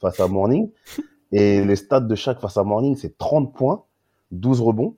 [0.01, 0.71] face à Morning.
[1.33, 3.85] Et les stats de chaque face à Morning, c'est 30 points,
[4.33, 4.97] 12 rebonds,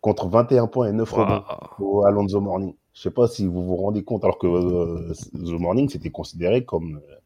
[0.00, 1.44] contre 21 points et 9 rebonds
[1.80, 2.74] au Alonso Morning.
[2.94, 6.64] Je sais pas si vous vous rendez compte, alors que euh, The Morning, c'était considéré
[6.64, 7.16] comme, euh,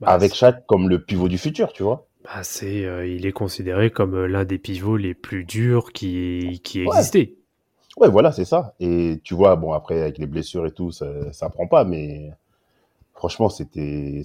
[0.00, 2.06] Bah, avec chaque, comme le pivot du futur, tu vois.
[2.24, 6.60] bah, c'est euh, il est considéré comme euh, l'un des pivots les plus durs qui
[6.64, 6.96] qui Ouais.
[6.96, 7.36] existaient.
[7.96, 8.74] Ouais, voilà, c'est ça.
[8.80, 12.32] Et tu vois, bon, après, avec les blessures et tout, ça, ça prend pas, mais
[13.20, 14.24] franchement, c'était,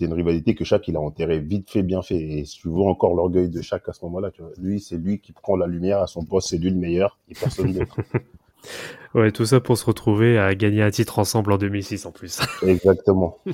[0.00, 2.14] une rivalité que chaque, il a enterré vite fait, bien fait.
[2.14, 4.30] Et tu vois encore l'orgueil de chaque à ce moment-là.
[4.56, 7.34] Lui, c'est lui qui prend la lumière à son poste, c'est lui le meilleur, et
[7.34, 7.96] personne d'autre.
[9.12, 12.40] Ouais, tout ça pour se retrouver à gagner un titre ensemble en 2006 en plus.
[12.62, 13.38] Exactement.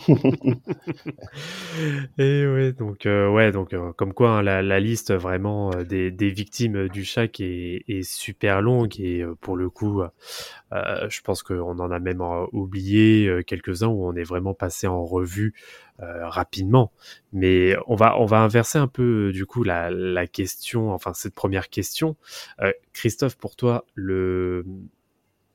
[2.18, 5.84] Et ouais, donc euh, ouais, donc euh, comme quoi hein, la, la liste vraiment euh,
[5.84, 11.08] des, des victimes du Shaq est, est super longue et euh, pour le coup, euh,
[11.08, 15.04] je pense qu'on en a même oublié euh, quelques-uns où on est vraiment passé en
[15.04, 15.54] revue
[16.00, 16.92] euh, rapidement.
[17.32, 21.34] Mais on va on va inverser un peu du coup la, la question, enfin cette
[21.34, 22.16] première question.
[22.60, 24.64] Euh, Christophe, pour toi, le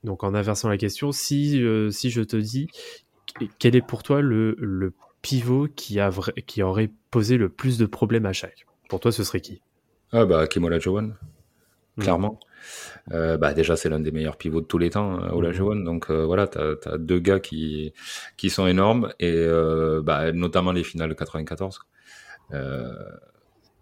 [0.03, 2.67] donc en inversant la question, si euh, si je te dis
[3.59, 7.77] quel est pour toi le, le pivot qui, a vra- qui aurait posé le plus
[7.77, 8.65] de problèmes à chaque?
[8.89, 9.61] Pour toi, ce serait qui?
[10.11, 11.13] Ah bah Kim Olajuwon,
[11.97, 12.01] Mm.
[12.01, 12.39] clairement.
[13.11, 15.77] Euh, bah déjà c'est l'un des meilleurs pivots de tous les temps, euh, Olajuwon.
[15.77, 17.93] Donc euh, voilà, t'as as deux gars qui
[18.37, 19.45] qui sont énormes et
[20.03, 21.79] bah, notamment les finales de 94.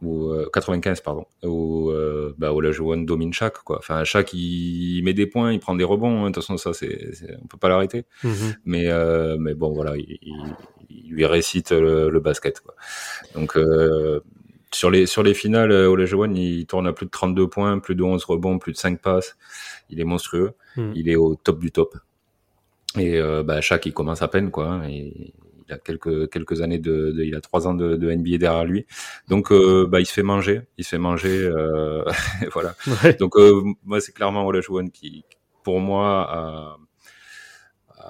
[0.02, 1.26] Euh, ou euh, 95 pardon.
[1.44, 2.52] Où euh, bah
[3.06, 3.78] domine chaque quoi.
[3.80, 6.30] Enfin chaque il, met des points il prend des rebonds hein.
[6.30, 8.06] de toute façon ça c'est on peut pas l'arrêter.
[8.66, 10.56] Mais euh, mais bon voilà il, il-
[10.92, 12.74] il lui récite le, le basket quoi.
[13.36, 14.22] Donc euh,
[14.72, 17.96] sur les sur les finales euh, Olajuwon il tourne à plus de 32 points plus
[17.96, 19.38] de 11 rebonds plus de 5 passes.
[19.90, 20.54] Il est monstrueux.
[20.78, 20.94] Mhm.
[20.96, 21.98] il est au top du top.
[22.98, 25.34] Et euh, bah chaque il commence à peine quoi hein, et
[25.70, 28.66] il a quelques quelques années de, de- il a trois ans de, de NBA derrière
[28.66, 28.86] lui
[29.28, 32.04] donc euh, bah il se fait manger il se fait manger euh,
[32.54, 33.14] voilà Ouais.
[33.14, 35.24] donc euh, moi c'est clairement Olajuwon qui
[35.64, 36.78] pour moi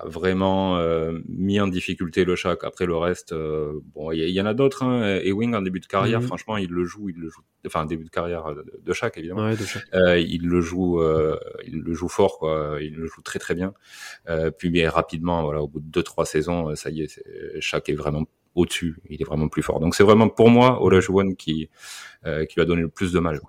[0.10, 4.46] vraiment euh, mis en difficulté le Shaq après le reste euh, bon il y, en
[4.46, 5.20] a d'autres hein.
[5.24, 6.28] Ewing en début de carrière Mhm.
[6.28, 9.40] franchement il le joue il le joue enfin début de carrière de, de Shaq évidemment
[9.40, 12.78] Ouais, de euh, il le joue, euh, il le joue fort, quoi.
[12.82, 13.74] Il le joue très très bien.
[14.28, 17.22] Euh, puis bien rapidement, voilà, au bout de deux trois saisons, euh, ça y est,
[17.60, 18.98] Shaq est vraiment au-dessus.
[19.10, 19.80] Il est vraiment plus fort.
[19.80, 21.70] Donc c'est vraiment pour moi Olajuwon qui
[22.26, 23.40] euh, qui lui a donné le plus de mal.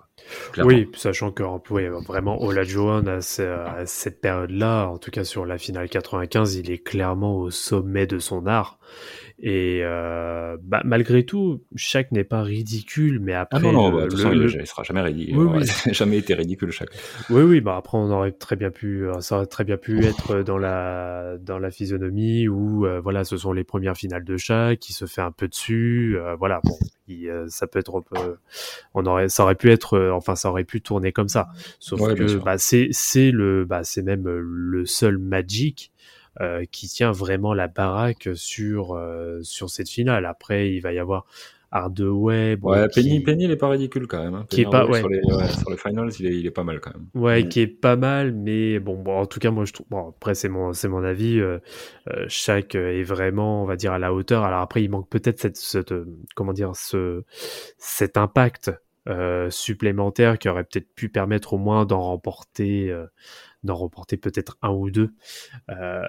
[0.59, 5.89] Oui, sachant que ouais, vraiment Olajuwon à cette période-là, en tout cas sur la finale
[5.89, 8.79] 95, il est clairement au sommet de son art.
[9.43, 13.95] Et euh, bah, malgré tout, Shaq n'est pas ridicule, mais après, Ah non, non, le-
[13.97, 15.35] bah, de toute le- façon, il, le- il sera jamais ridicule.
[15.37, 15.65] Oui, oui.
[15.93, 16.89] jamais été ridicule chaque.
[17.31, 20.05] Oui, oui, bah après on aurait très bien pu, euh, ça aurait très bien pu
[20.05, 24.37] être dans la dans la physionomie où euh, voilà, ce sont les premières finales de
[24.37, 26.77] Shaq, qui se fait un peu dessus, euh, voilà, bon,
[27.07, 28.03] il, euh, ça peut être,
[28.93, 31.47] on aurait, ça aurait pu être, euh, enfin ça aurait pu tourner comme ça,
[31.79, 35.91] sauf Ouais, que bah c'est c'est le, bah c'est même le seul Magic
[36.39, 40.25] euh, qui tient vraiment la baraque sur euh, sur cette finale.
[40.25, 41.25] Après, il va y avoir
[41.73, 44.33] Hardaway, bon, Ouais, qui- Penny, Penny, il est pas ridicule quand même.
[44.35, 44.45] Hein.
[44.49, 44.99] Qui est pas- ouais.
[44.99, 47.05] sur, les, ouais, sur les finals, il est, il est pas mal quand même.
[47.15, 47.47] Ouais, Mm.
[47.49, 49.85] qui est pas mal, mais bon, bon, en tout cas, moi je trouve.
[49.89, 51.39] Bon, après, c'est mon, c'est mon avis.
[51.39, 51.59] Euh,
[52.09, 54.43] euh, Shaq est vraiment, on va dire, à la hauteur.
[54.43, 57.23] Alors après, il manque peut-être cette, cette, euh, comment dire, ce,
[57.77, 58.71] cet impact
[59.09, 63.07] euh, supplémentaire qui aurait peut-être pu permettre au moins d'en remporter, euh,
[63.63, 65.11] d'en remporter peut-être un ou deux.
[65.69, 66.03] Euh,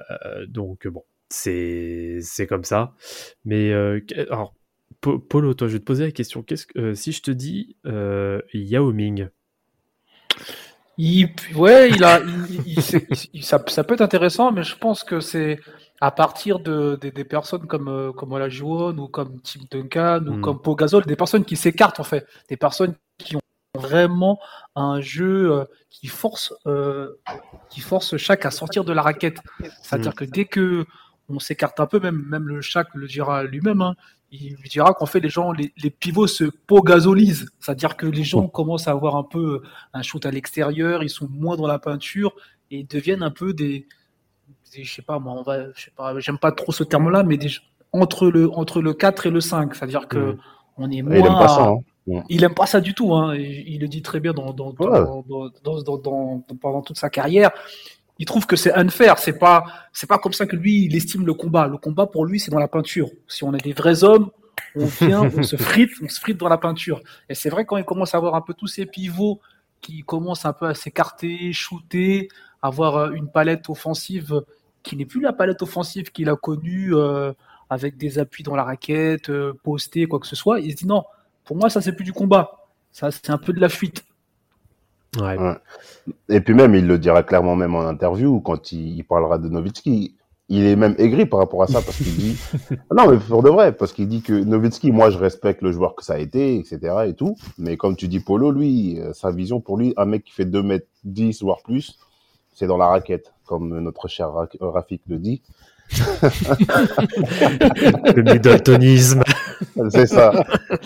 [0.49, 2.95] donc bon, c'est, c'est comme ça.
[3.45, 4.01] Mais euh,
[4.31, 4.55] alors,
[5.01, 6.43] Po- Polo, toi, je vais te poser la question.
[6.43, 9.29] Qu'est-ce que, euh, si je te dis euh, Yao Ming?
[10.99, 12.79] Il, ouais, il a, il-
[13.33, 15.59] il- ça, ça peut être intéressant, mais je pense que c'est
[16.03, 20.33] à partir de, des- des personnes comme, euh, comme Olajuwon ou comme Tim Duncan ou
[20.35, 20.41] Hmm.
[20.41, 23.41] comme Pau Gasol, des personnes qui s'écartent en fait, des personnes qui ont
[23.79, 24.41] vraiment
[24.75, 27.09] un jeu euh, qui force, euh,
[27.71, 29.39] qui force chaque à sortir de la raquette.
[29.83, 30.85] C'est-à-dire que dès que
[31.29, 33.95] on s'écarte un peu, même, même le chaque le dira lui-même, hein,
[34.33, 37.49] il dira qu'en fait les gens, les, les pivots se pogasolisent.
[37.61, 39.63] C'est-à-dire que les gens commencent à avoir un peu
[39.93, 42.35] un shoot à l'extérieur, ils sont moins dans la peinture
[42.73, 43.87] et ils deviens un peu des-
[44.73, 47.37] je sais pas moi, on va, je sais pas, j'aime pas trop ce terme-là, mais
[47.37, 47.51] des,
[47.93, 50.39] entre le entre le 4 et le 5, c'est-à-dire que Mhm.
[50.79, 51.17] on est Et moins.
[51.17, 51.65] il aime pas ça.
[51.69, 51.77] Hein.
[52.07, 52.21] Mm.
[52.31, 53.35] il aime pas ça du tout, hein.
[53.37, 55.01] Il le dit très bien dans, Ouais.
[56.61, 57.51] pendant toute sa carrière.
[58.19, 59.19] Il trouve que c'est unfair.
[59.19, 61.67] C'est pas, c'est pas comme ça que lui, il estime le combat.
[61.67, 63.09] Le combat pour lui, c'est dans la peinture.
[63.27, 64.31] Si on est des vrais hommes,
[64.77, 67.01] on vient, on se frite, on se frite dans la peinture.
[67.29, 69.41] Et c'est vrai quand il commence à avoir un peu tous ces pivots
[69.83, 72.29] qui commencent un peu à s'écarter, shooter,
[72.63, 74.43] avoir euh, une palette offensive
[74.83, 77.33] qui n'est plus la palette offensive qu'il a connue euh,
[77.69, 80.61] avec des appuis dans la raquette, euh, posté, quoi que ce soit.
[80.61, 81.05] Il se dit non,
[81.45, 84.05] pour moi ça c'est plus du combat, ça c'est un peu de la fuite.
[85.21, 85.37] Ouais.
[85.37, 85.57] Ouais.
[86.31, 89.51] Et puis même, il le dira clairement même en interview, quand il, il parlera de
[89.51, 90.17] Nowitzki.
[90.55, 92.37] Il est même aigri par rapport à ça, parce qu'il dit...
[92.95, 95.95] non, mais pour de vrai, parce qu'il dit que Nowitzki, moi, je respecte le joueur
[95.95, 96.79] que ça a été, etc.
[97.07, 97.37] et tout.
[97.57, 100.45] Mais comme tu dis, Polo, lui, euh, sa vision pour lui, un mec qui fait
[100.45, 101.99] 2 mètres 10, voire plus,
[102.53, 105.41] c'est dans la raquette, comme notre cher Ra- Rafik le dit.
[108.15, 109.23] Le middletonisme.
[109.91, 110.33] C'est ça.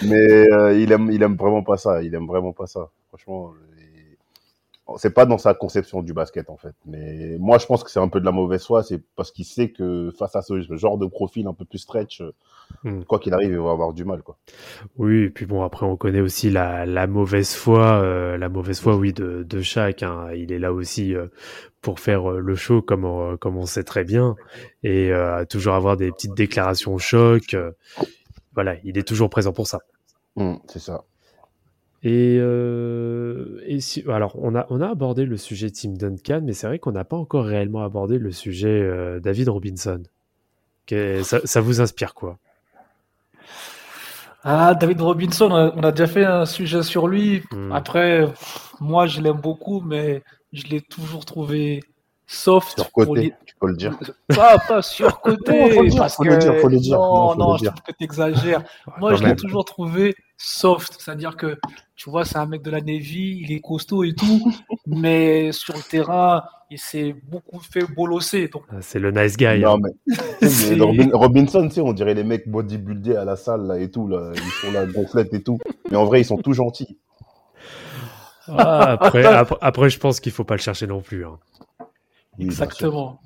[0.05, 2.02] Mais euh, il aime, il aime vraiment pas ça.
[2.02, 2.88] Il aime vraiment pas ça.
[3.09, 3.50] Franchement,
[4.99, 6.75] c'est pas dans sa conception du basket en fait.
[6.87, 8.83] Mais moi, je pense que c'est un peu de la mauvaise foi.
[8.83, 12.22] C'est parce qu'il sait que face à ce genre de profil un peu plus stretch,
[12.83, 13.05] Hmm.
[13.05, 14.38] quoi qu'il arrive, il va avoir du mal quoi.
[14.99, 18.81] Oui, et puis bon, après, on connaît aussi la, la mauvaise foi, euh, la mauvaise
[18.81, 20.03] foi, oui, de, de Shaq.
[20.03, 20.31] hein.
[20.35, 21.29] Il est là aussi euh,
[21.81, 24.35] pour faire euh, le show, comme on, comme on sait très bien,
[24.83, 25.12] et
[25.49, 27.55] toujours avoir des petites déclarations au choc.
[28.55, 29.79] voilà, il est toujours présent pour ça.
[30.35, 31.05] Hmm, c'est ça.
[32.02, 36.52] Et, euh, et si, alors, on a, on a abordé le sujet Tim Duncan, mais
[36.52, 40.02] c'est vrai qu'on n'a pas encore réellement abordé le sujet euh, David Robinson.
[40.87, 42.38] Que- ça, ça vous inspire quoi?
[44.44, 47.42] Ah, David Robinson, on a, on a déjà fait un sujet sur lui.
[47.50, 47.72] Hmm.
[47.72, 48.28] Après,
[48.80, 51.82] moi je l'aime beaucoup, mais je l'ai toujours trouvé
[52.26, 52.76] soft.
[52.92, 53.98] pour Surcoté, tu peux le dire.
[54.34, 55.60] Pas, pas surcoté.
[55.60, 56.28] Non, faut le dire, parce faut que...
[56.28, 56.98] le dire, faut le dire.
[56.98, 58.62] Non, je trouve que tu exagères.
[58.98, 60.96] Moi, quand je l'ai toujours trouvé soft.
[60.98, 61.56] C'est-à-dire que,
[61.94, 64.52] tu vois, c'est un mec de la Navy, il est costaud et tout,
[64.86, 68.48] mais sur le terrain, il s'est beaucoup fait bolosser.
[68.48, 69.60] Donc, Ah, C'est le nice guy.
[69.60, 69.90] Non, hein.
[70.10, 73.90] mais, Robin- Robinson, tu sais, on dirait les mecs bodybuildés à la salle là et
[73.90, 75.58] tout là, ils sont là gonflettes et tout.
[75.90, 76.98] Mais en vrai, ils sont tout gentils.
[78.48, 81.24] Ah, après, après, après, je pense qu'il faut pas le chercher non plus.
[81.24, 81.38] hein.
[82.38, 83.20] Exactement.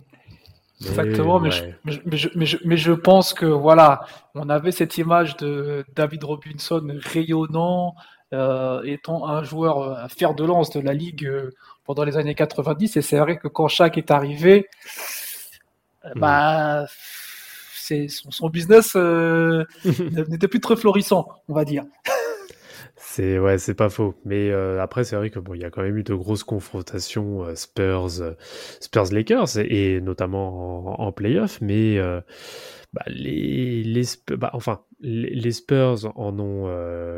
[0.80, 1.54] Mais, Exactement, mais, ouais.
[1.54, 4.00] je, mais, je, mais, je, mais, je, mais je pense que voilà,
[4.34, 7.94] on avait cette image de David Robinson rayonnant,
[8.32, 11.50] euh, étant un joueur euh, à fer de lance de la ligue euh,
[11.84, 14.68] pendant les années 90, et c'est vrai que quand Shaq est arrivé,
[16.06, 16.20] euh, Mm.
[16.20, 16.86] bah,
[17.74, 19.64] c'est son, son business euh,
[20.28, 21.84] n'était plus très florissant, on va dire.
[23.12, 24.14] C'est ouais, c'est pas faux.
[24.24, 26.44] Mais euh, après, c'est vrai que bon, il y a quand même eu de grosses
[26.44, 28.34] confrontations euh, Spurs, euh,
[28.80, 31.60] Spurs Lakers et, notamment en, en playoff.
[31.60, 32.20] Mais euh,
[32.92, 34.04] bah, les les
[34.36, 36.68] bah, enfin, les Spurs en ont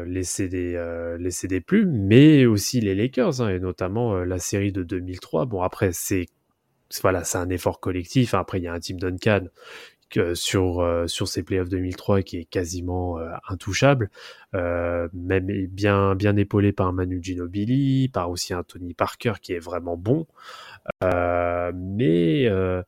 [0.07, 0.83] laissé, des,
[1.19, 5.45] laissé des plumes, mais aussi les Lakers, hein, et notamment la série de 2003.
[5.47, 6.27] Bon, après, c'est
[7.03, 8.35] voilà, c'est un effort collectif.
[8.35, 9.47] Après, il y a un Tim Duncan
[10.13, 14.11] que sur, euh, sur ces playoffs 2003 qui est quasiment euh, intouchable,
[14.55, 19.59] euh, même bien, bien épaulé par Manu Ginobili, par aussi un Tony Parker qui est
[19.59, 20.27] vraiment bon.
[21.03, 22.83] Euh, mais euh,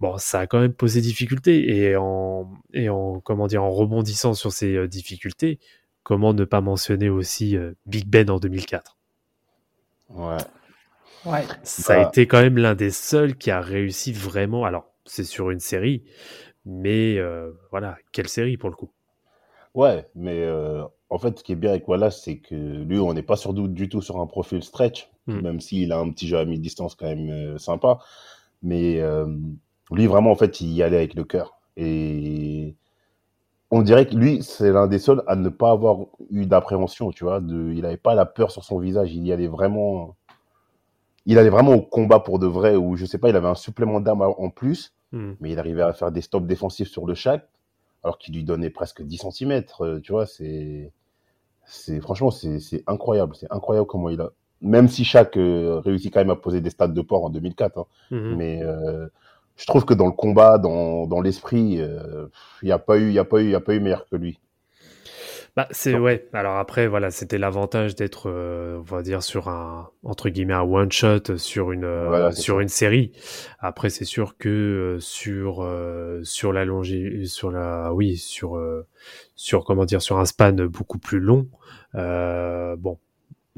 [0.00, 4.32] bon, ça a quand même posé difficulté et en, et en comment dire en rebondissant
[4.32, 5.58] sur ces euh, difficultés,
[6.04, 8.96] comment ne pas mentionner aussi euh, Big Ben en 2004
[10.10, 10.36] Ouais.
[11.26, 11.44] Ouais.
[11.64, 14.64] Ça a été quand même l'un des seuls qui a réussi vraiment.
[14.64, 16.04] Alors, c'est sur une série,
[16.64, 18.90] mais euh, voilà, quelle série pour le coup?
[19.74, 23.12] Ouais, mais euh, en fait, ce qui est bien avec Wallace, c'est que lui, on
[23.12, 25.40] n'est pas sur, du, du tout sur un profil stretch, Mm.
[25.40, 27.98] même s'il a un petit jeu à mi-distance quand même euh, sympa.
[28.62, 29.02] Mais
[29.90, 31.60] lui, vraiment, en fait, il y allait avec le cœur.
[31.76, 32.76] Et
[33.70, 35.98] on dirait que lui, c'est l'un des seuls à ne pas avoir
[36.30, 37.40] eu d'appréhension, tu vois.
[37.40, 39.14] De, il n'avait pas la peur sur son visage.
[39.14, 40.16] Il y allait vraiment.
[41.26, 43.54] Il allait vraiment au combat pour de vrai, ou je sais pas, il avait un
[43.54, 45.34] supplément d'armes en plus, Hmm.
[45.40, 47.48] mais il arrivait à faire des stops défensifs sur le chaque,
[48.02, 49.64] alors qu'il lui donnait presque 10 cm.
[50.02, 50.92] tu vois, c'est.
[51.66, 53.34] c'est Franchement, c'est c'est incroyable.
[53.36, 54.30] C'est incroyable comment il a.
[54.60, 57.78] Même si chaque euh, réussit quand même à poser des stades de port en 2004,
[57.78, 58.36] hein, Mhm.
[58.36, 59.08] mais euh,
[59.56, 62.28] je trouve que dans le combat, dans, dans l'esprit, euh,
[62.62, 63.80] il n'y a pas eu, il y a pas eu, il y a pas eu
[63.80, 64.38] meilleur que lui.
[65.56, 66.28] Bah, c'est ouais.
[66.32, 70.62] Alors après, voilà, c'était l'avantage d'être, euh, on va dire, sur un entre guillemets un
[70.62, 72.62] one shot sur une euh, Voilà, sur ça.
[72.62, 73.12] une série.
[73.60, 78.84] Après, c'est sûr que euh, sur euh, sur la longé sur la oui sur euh,
[79.36, 81.48] sur comment dire sur un span beaucoup plus long.
[81.94, 82.98] euh, bon,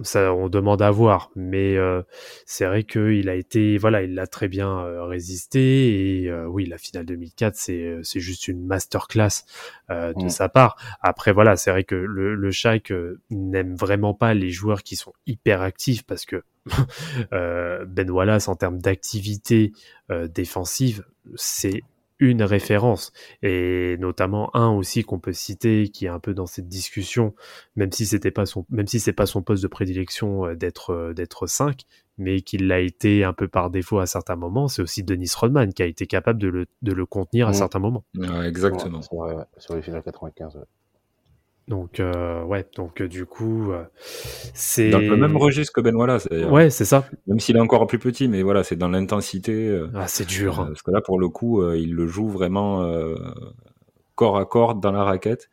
[0.02, 2.02] ça on demande à voir, mais euh,
[2.44, 6.66] c'est vrai qu'il a été voilà, il l'a très bien euh, résisté et euh, oui,
[6.66, 9.44] la finale 2004, c'est c'est juste une masterclass
[9.90, 10.28] euh, de Mm.
[10.28, 10.76] sa part.
[11.00, 14.96] Après, voilà, c'est vrai que le, le Shaq euh, n'aime vraiment pas les joueurs qui
[14.96, 16.42] sont hyper actifs parce que
[17.32, 19.72] euh, Ben Wallace, en termes d'activité
[20.10, 21.04] euh, défensive,
[21.36, 21.82] c'est
[22.18, 26.68] une référence et notamment un aussi qu'on peut citer qui est un peu dans cette
[26.68, 27.34] discussion
[27.76, 30.90] même si c'était pas son même si c'est pas son poste de prédilection euh, d'être
[30.90, 31.82] euh, d'être 5
[32.18, 35.72] mais qu'il l'a été un peu par défaut à certains moments c'est aussi Dennis Rodman
[35.74, 37.54] qui a été capable de le, de le contenir à Mm.
[37.54, 39.00] certains moments Ouais, exactement.
[39.12, 40.56] Ouais, ouais, sur les finales 95.
[40.56, 40.62] ouais.
[41.68, 43.82] Donc euh, ouais donc euh, du coup euh,
[44.54, 46.52] c'est Dans le même registre que Ben Wallace, d'ailleurs.
[46.52, 49.52] ouais c'est ça Même s'il est encore plus petit, mais voilà, c'est dans l'intensité.
[49.68, 52.82] euh, ah, c'est dur parce que là, pour le coup, euh, il le joue vraiment
[52.82, 53.16] euh,
[54.14, 55.48] corps à corps dans la raquette,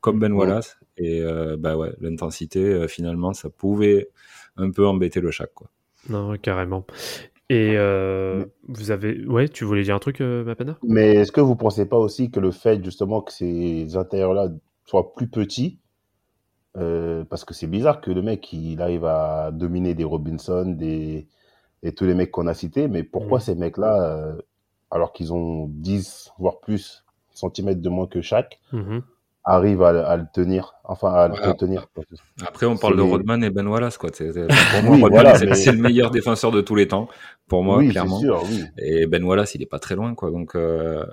[0.00, 0.38] comme Ben Ouais.
[0.46, 0.78] Wallace.
[0.96, 4.08] Et euh, bah ouais, l'intensité, euh, finalement, ça pouvait
[4.56, 5.68] un peu embêter le Shaq, quoi.
[6.08, 6.84] non carrément
[7.50, 11.40] et euh, vous avez ouais tu voulais dire un truc euh, Mapena Mais est-ce que
[11.40, 14.48] vous pensez pas aussi que le fait justement que ces intérieurs-là
[14.88, 15.78] soient plus petits,
[16.78, 21.26] euh, parce que c'est bizarre que le mec il arrive à dominer des Robinson, des
[21.82, 23.44] et tous les mecs qu'on a cités, mais pourquoi Mhm.
[23.44, 24.34] ces mecs-là, euh,
[24.90, 29.02] alors qu'ils ont 10 voire plus centimètres de moins que chaque, Mhm.
[29.44, 31.86] arrivent à, le- à le tenir, enfin à le tenir.
[32.46, 34.10] Après, on parle C'est de les- Rodman et Ben Wallace, quoi.
[34.12, 34.48] C'est- c'est- pour
[34.82, 37.08] moi, Oui, Rodman, voilà, c'est mais- c'est le meilleur défenseur de tous les temps,
[37.46, 38.18] pour moi, oui, c'est clairement.
[38.18, 38.64] sûr, oui.
[38.78, 40.30] Et Ben Wallace, il est pas très loin, quoi.
[40.30, 41.04] Donc, euh,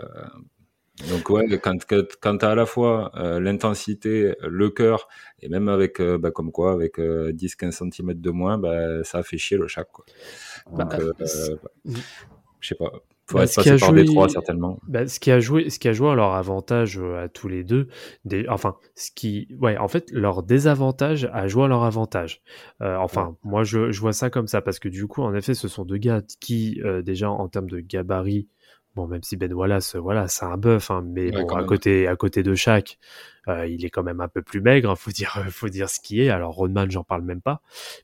[1.10, 5.08] donc ouais, quand, quand, quand t'as à la fois euh, l'intensité, le cœur,
[5.41, 9.19] et même avec, euh, bah, comme quoi, avec euh, 10-15 cm de moins, bah, ça
[9.19, 10.05] a fait chier le Shaq, quoi.
[10.71, 11.58] Donc, Bah, c'est- euh,
[12.60, 12.91] je sais pas.
[13.27, 14.79] Faut Bah, être ce qui passé a par joué- Détroit, certainement.
[14.88, 17.63] Bah, ce qui a joué, ce qui a joué à leur avantage à tous les
[17.63, 17.88] deux,
[18.23, 22.43] des, enfin, ce qui, ouais, en fait, leur désavantage a joué à leur avantage.
[22.79, 25.67] Enfin, moi, je, je vois ça comme ça parce que du coup, en effet, ce
[25.67, 28.47] sont deux gars qui, déjà, en termes de gabarit,
[28.95, 31.58] bon, même si Ben Wallace, euh, voilà, c'est un bœuf, hein, mais Ouais, bon, à
[31.58, 31.65] même.
[31.65, 32.97] côté, à côté de Shaq,
[33.47, 34.89] euh, il est quand même un peu plus maigre.
[34.91, 36.29] hein, faut dire, faut dire ce qui est.
[36.29, 37.62] Alors Rodman, j'en parle même pas.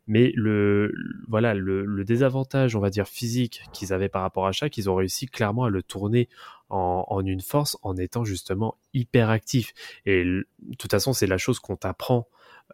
[0.08, 0.94] Mais le,
[1.28, 4.90] voilà, le, le désavantage, on va dire physique qu'ils avaient par rapport à Shaq, ils
[4.90, 6.30] ont réussi clairement à le tourner
[6.70, 9.74] en, en une force en étant justement hyper actif.
[10.06, 10.46] Et de
[10.78, 12.28] toute façon, c'est la chose qu'on t'apprend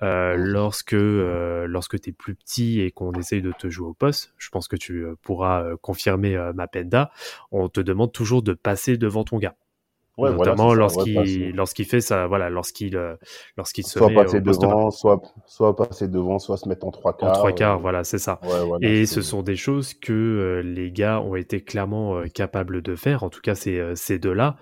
[0.04, 3.94] euh, lorsque euh, lorsque tu es plus petit et qu'on essaye de te jouer au
[3.94, 4.34] poste.
[4.38, 7.12] Je pense que tu euh, pourras euh, confirmer euh, Mapenda.
[7.52, 9.56] On te demande toujours de passer devant ton gars.
[10.18, 13.16] Ouais, notamment lorsqu'il lorsqu'il fait ça voilà lorsqu'il euh,
[13.58, 17.18] lorsqu'il se Soit met passer devant, soit, soit passer devant, soit se mettre en trois
[17.20, 17.32] en quarts.
[17.32, 20.62] trois quarts euh, voilà c'est ça ouais, voilà, et ce sont des choses que euh,
[20.62, 24.56] les gars ont été clairement euh, capables de faire, en tout cas ces, ces deux-là.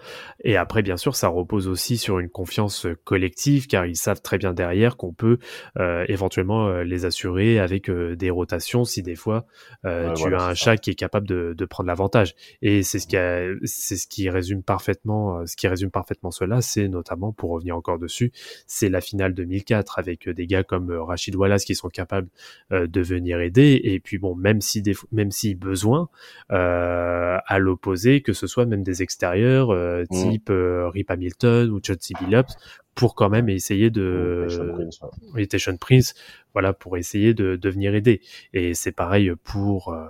[0.45, 4.37] Et après, bien sûr, ça repose aussi sur une confiance collective, car ils savent très
[4.37, 5.37] bien derrière qu'on peut
[5.79, 9.45] euh, éventuellement les assurer avec des rotations si des fois
[9.85, 10.53] euh, Ouais, tu voilà, as un ça.
[10.53, 12.35] chat qui est capable de, de prendre l'avantage.
[12.61, 16.61] Et c'est ce qui, a- c'est ce qui résume parfaitement ce qui résume parfaitement cela,
[16.61, 18.31] c'est notamment, pour revenir encore dessus,
[18.67, 22.27] c'est la finale 2004 avec des gars comme euh, Rachid Wallace qui sont capables
[22.71, 23.79] euh, de venir aider.
[23.83, 26.09] Et puis bon, même si des, même si besoin,
[26.51, 30.31] euh, à l'opposé, que ce soit même des extérieurs, euh, Mm.
[30.31, 32.53] type euh, Rip Hamilton ou Chauncey Billups,
[32.95, 34.99] pour quand même essayer de Sean Prince,
[35.33, 35.77] ouais.
[35.79, 36.13] Prince,
[36.53, 38.21] voilà, pour essayer de, de venir aider.
[38.53, 40.05] Et c'est pareil pour, euh,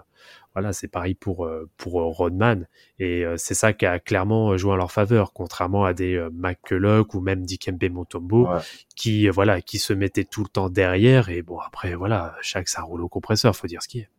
[0.56, 2.68] voilà, c'est pareil pour euh, pour euh, Rodman.
[2.98, 7.14] Et euh, c'est ça qui a clairement joué en leur faveur, contrairement à des McCulloch
[7.14, 8.60] ou même Dikembe Mutombo, Ouais.
[8.96, 11.30] qui voilà, qui se mettaient tout le temps derrière.
[11.30, 14.10] Et bon, après, voilà, chaque ça roule au compresseur, faut dire ce qui est.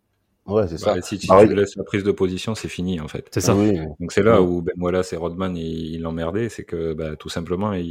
[0.47, 0.95] Ouais, c'est ça.
[0.95, 1.57] Bah, si si Ah tu oui.
[1.57, 3.27] laisses la prise de position, c'est fini en fait.
[3.33, 3.57] C'est ça.
[3.57, 3.77] Oui.
[3.99, 7.29] Donc c'est là où Ben Wallace et Rodman ils il l'emmerdaient, c'est que bah, tout
[7.29, 7.85] simplement ils,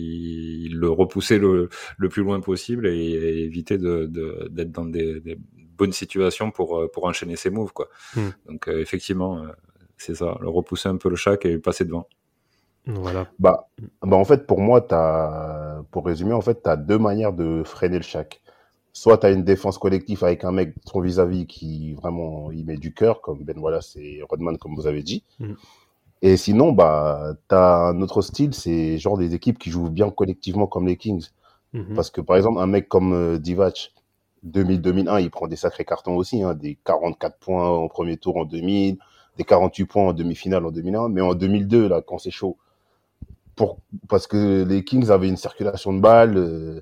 [0.68, 1.68] ils le repoussaient le,
[1.98, 5.38] le plus loin possible et, et de de- d'être dans des, des
[5.78, 7.88] bonnes situations pour euh, pour enchaîner ses moves quoi.
[8.16, 8.30] Hmm.
[8.48, 9.48] Donc euh, effectivement euh,
[9.98, 12.08] c'est ça, le repousser un peu le chac et passer devant.
[12.88, 13.28] Voilà.
[13.40, 13.70] Bah,
[14.04, 17.64] bah, en fait, pour moi, t'as, pour résumer, en fait, tu as deux manières de
[17.64, 18.42] freiner le chac.
[18.94, 22.78] Soit tu as une défense collective avec un mec, son vis-à-vis, qui vraiment il met
[22.78, 25.24] du cœur, comme Ben Wallace et Rodman, comme vous avez dit.
[25.40, 25.56] Mhm.
[26.22, 30.10] Et sinon, bah, tu as un autre style, c'est genre des équipes qui jouent bien
[30.12, 31.28] collectivement comme les Kings.
[31.74, 31.96] Mhm.
[31.96, 33.94] Parce que par exemple, un mec comme euh, Divac,
[34.46, 38.46] 2000-2001, il prend des sacrés cartons aussi, hein, des 44 points en premier tour en
[38.46, 38.98] 2000,
[39.38, 42.58] des 48 points en demi-finale en 2001, mais en 2002, là, quand c'est chaud,
[43.56, 43.78] pour,
[44.10, 46.82] parce que les Kings avaient une circulation de balles euh,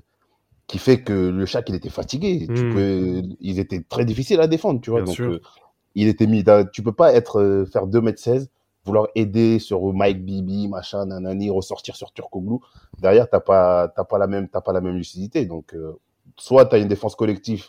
[0.66, 2.48] qui fait que le Shaq, il était fatigué.
[2.54, 2.70] Tu Mm.
[2.70, 5.00] pouvais- ils étaient très difficiles à défendre, tu vois.
[5.00, 5.30] Bien donc, sûr.
[5.30, 5.40] euh,
[5.94, 6.44] il était mis.
[6.72, 8.48] Tu peux pas être euh, faire 2m16,
[8.84, 12.56] vouloir aider sur Mike Bibi, machin, nanani, ressortir sur Turkoglu.
[12.98, 15.46] Derrière, t'as pas, pas la même, pas la même lucidité.
[15.46, 15.74] Donc,
[16.38, 17.66] soit tu as une défense collective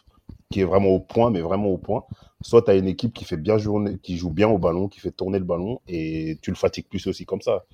[0.51, 2.03] qui est vraiment au point, mais vraiment au point.
[2.41, 4.99] Soit tu as une équipe qui fait bien journer, qui joue bien au ballon, qui
[4.99, 7.66] fait tourner le ballon, et tu le fatigues plus aussi comme ça.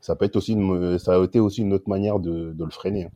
[0.00, 2.70] Ça peut être aussi une, ça a été aussi une autre manière de, de le
[2.70, 3.08] freiner,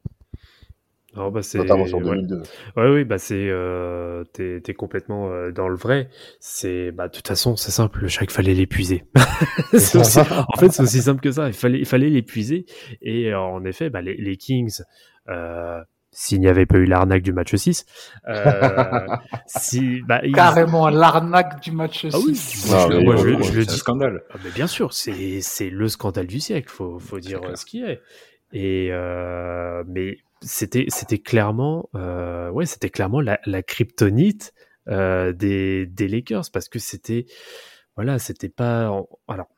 [1.14, 2.02] Alors, bah, c'est notamment sur ouais.
[2.02, 2.42] 2002.
[2.76, 6.10] Ouais, oui, bah c'est, euh, t'es, t'es complètement euh, dans le vrai.
[6.40, 8.00] C'est, bah, de toute façon, c'est simple.
[8.02, 9.04] Le chaque fallait l'épuiser.
[9.76, 11.48] C'est aussi- en fait, c'est aussi simple que ça.
[11.48, 12.66] Il fallait, il fallait l'épuiser.
[13.02, 14.80] Et euh, en effet, bah, les, les Kings,
[15.28, 17.84] euh, s'il n'y avait pas eu l'arnaque du match 6,
[18.28, 19.08] euh,
[19.46, 22.66] si, bah, ils- Carrément l'arnaque du match Ah oui, 6.
[22.68, 23.76] moi, Ah, je, mais moi, oui, je- je le dis.
[23.76, 24.22] scandale.
[24.32, 26.68] Ah, mais bien sûr, c'est, c'est le scandale du siècle.
[26.70, 27.50] Faut, faut dire clair.
[27.52, 28.00] euh, ce qui est.
[28.52, 34.54] Et euh, mais c'était, c'était clairement, euh, ouais, c'était clairement la, la kryptonite
[34.88, 37.26] euh, des, des Lakers parce que c'était,
[37.96, 38.90] voilà, c'était pas.
[39.28, 39.48] alors,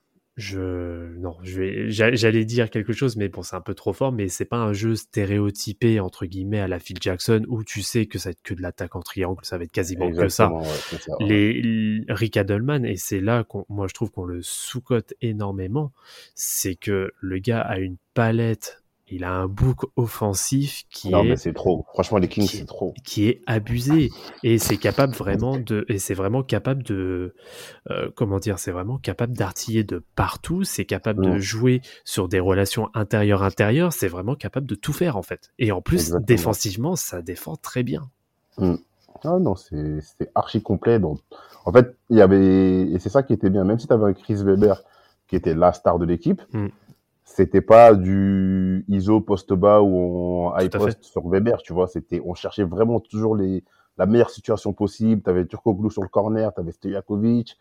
[0.41, 3.93] je, non, je vais, j'a- j'allais dire quelque chose, mais bon, c'est un peu trop
[3.93, 4.11] fort.
[4.11, 8.07] Mais c'est pas un jeu stéréotypé entre guillemets à la Phil Jackson où tu sais
[8.07, 10.47] que ça va être que de l'attaque en triangle, ça va être quasiment que ça
[10.47, 11.27] Exactement, ouais, c'est ça, ouais.
[11.29, 15.93] les, Rick Adelman, et c'est là qu'on, moi je trouve qu'on le sous-cote énormément,
[16.35, 21.31] c'est que le gars a une palette, il a un bouc offensif qui Non, mais
[21.31, 21.85] est c'est trop.
[21.93, 22.95] Franchement, les Kings, c'est trop.
[23.05, 24.11] qui est abusé
[24.43, 27.35] et c'est capable vraiment de et c'est vraiment capable de
[27.91, 31.39] euh, comment dire c'est vraiment capable d'artiller de partout c'est capable de Mm.
[31.39, 35.73] jouer sur des relations intérieures intérieures c'est vraiment capable de tout faire en fait et
[35.73, 36.25] en plus Exactement.
[36.27, 38.11] défensivement ça défend très bien
[39.25, 40.99] Ah non, c'est c'est archi complet.
[40.99, 41.21] Donc,
[41.67, 43.65] en fait, il y avait et c'est ça qui était bien.
[43.65, 44.83] Même si tu avais un Chris Weber
[45.29, 46.69] qui était la star de l'équipe, Mm.
[47.33, 51.87] C'était pas du ISO poste bas ou en high post sur Weber, tu vois.
[51.87, 53.63] C'était on cherchait vraiment toujours les
[53.99, 55.23] la meilleure situation possible.
[55.23, 57.57] Tu avais Turkoglu sur le corner, tu avais Stojakovic,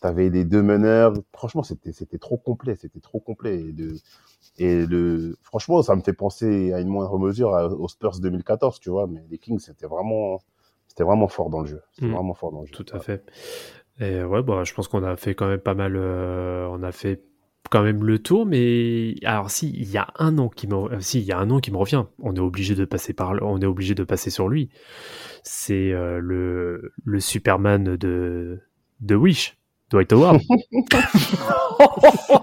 [0.00, 1.12] tu avais les deux meneurs.
[1.32, 3.94] Franchement, c'était c'était trop complet, c'était trop complet et de
[4.58, 8.80] et le franchement, ça me fait penser à une moindre mesure à- aux Spurs 2014,
[8.80, 10.40] tu vois, mais les Kings c'était vraiment
[10.88, 11.82] c'était vraiment fort dans le jeu.
[11.92, 12.12] C'était Mm.
[12.14, 12.72] vraiment fort dans le jeu.
[12.74, 13.24] Tout à fait.
[14.00, 15.94] Et ouais, bah, je pense qu'on a fait quand même pas mal.
[15.96, 17.22] euh, on a fait
[17.70, 21.00] quand même le tour, mais alors si il y a un nom qui me, euh,
[21.00, 23.34] si il y a un nom qui me revient, on est obligé de passer par,
[23.42, 24.70] on est obligé de passer sur lui.
[25.42, 28.60] C'est euh, le le Superman de
[29.00, 29.56] de Wish,
[29.90, 30.40] Dwight Howard.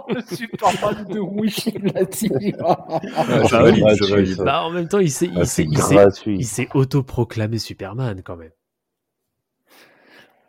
[0.09, 2.55] le Superman de Wish, il.
[2.63, 8.37] Ah, Ah, bah, en même temps, il s'est, Ah, il il s'est autoproclamé Superman quand
[8.37, 8.51] même.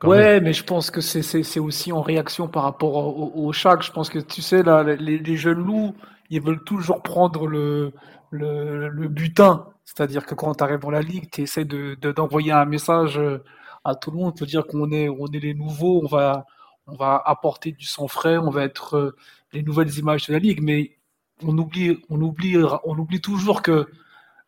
[0.03, 3.53] Ouais, mais je pense que c'est aussi en réaction par rapport au, au, au.
[3.53, 5.95] Je pense que tu sais là, les, les jeunes loups,
[6.29, 7.93] ils veulent toujours prendre le
[8.31, 9.67] le, le butin.
[9.85, 13.17] C'est-à-dire que quand tu arrives dans la ligue, tu essaies de de- d'envoyer un message
[13.19, 13.45] euh,
[13.85, 16.47] à tout le monde pour dire qu'on est on est les nouveaux, on va
[16.89, 19.17] on va apporter du sang frais, on va être euh,
[19.53, 20.63] les nouvelles images de la ligue.
[20.63, 20.99] Mais
[21.45, 23.87] on oublie on oublie on oublie toujours que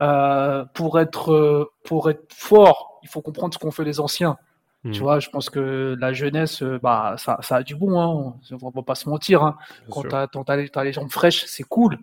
[0.02, 4.36] euh, pour être euh, pour être fort, il faut comprendre ce qu'ont fait les anciens.
[4.92, 5.02] Tu Mm.
[5.02, 8.34] vois, je pense que la jeunesse, euh, bah, ça, ça a du bon, hein.
[8.60, 9.56] On va pas se mentir, hein.
[9.90, 11.98] Quand t'as, quand t'as les, jambes fraîches, c'est cool.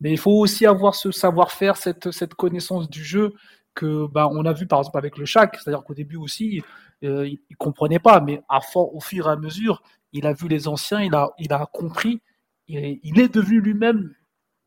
[0.00, 3.34] Mais il faut aussi avoir ce savoir-faire, cette, cette connaissance du jeu
[3.74, 5.54] que, bah, on a vu par exemple avec le Shaq.
[5.56, 6.60] C'est-à-dire qu'au début aussi,
[7.04, 9.82] euh, il, il comprenait pas, mais à fort, au fur et à mesure,
[10.12, 12.20] il a vu les anciens, il a, il a compris.
[12.66, 14.12] Il, il est devenu lui-même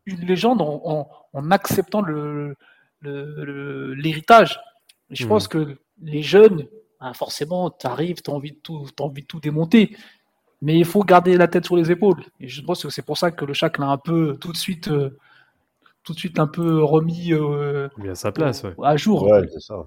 [0.06, 2.56] une légende en, en, en acceptant le,
[3.02, 4.58] le- le- l'héritage.
[5.10, 5.30] Et je Mhm.
[5.30, 6.66] pense que les jeunes,
[7.00, 9.96] bah, forcément, tu arrives, tu as envie de tout, t'as envie de tout démonter.
[10.62, 12.24] Mais il faut garder la tête sur les épaules.
[12.40, 14.58] Et je pense que c'est pour ça que le Shaq l'a un peu tout de
[14.58, 15.18] suite, euh,
[16.04, 18.74] tout de suite un peu remis euh, Bien sa place, ouais.
[18.84, 19.24] à jour.
[19.24, 19.86] Ouais, ça.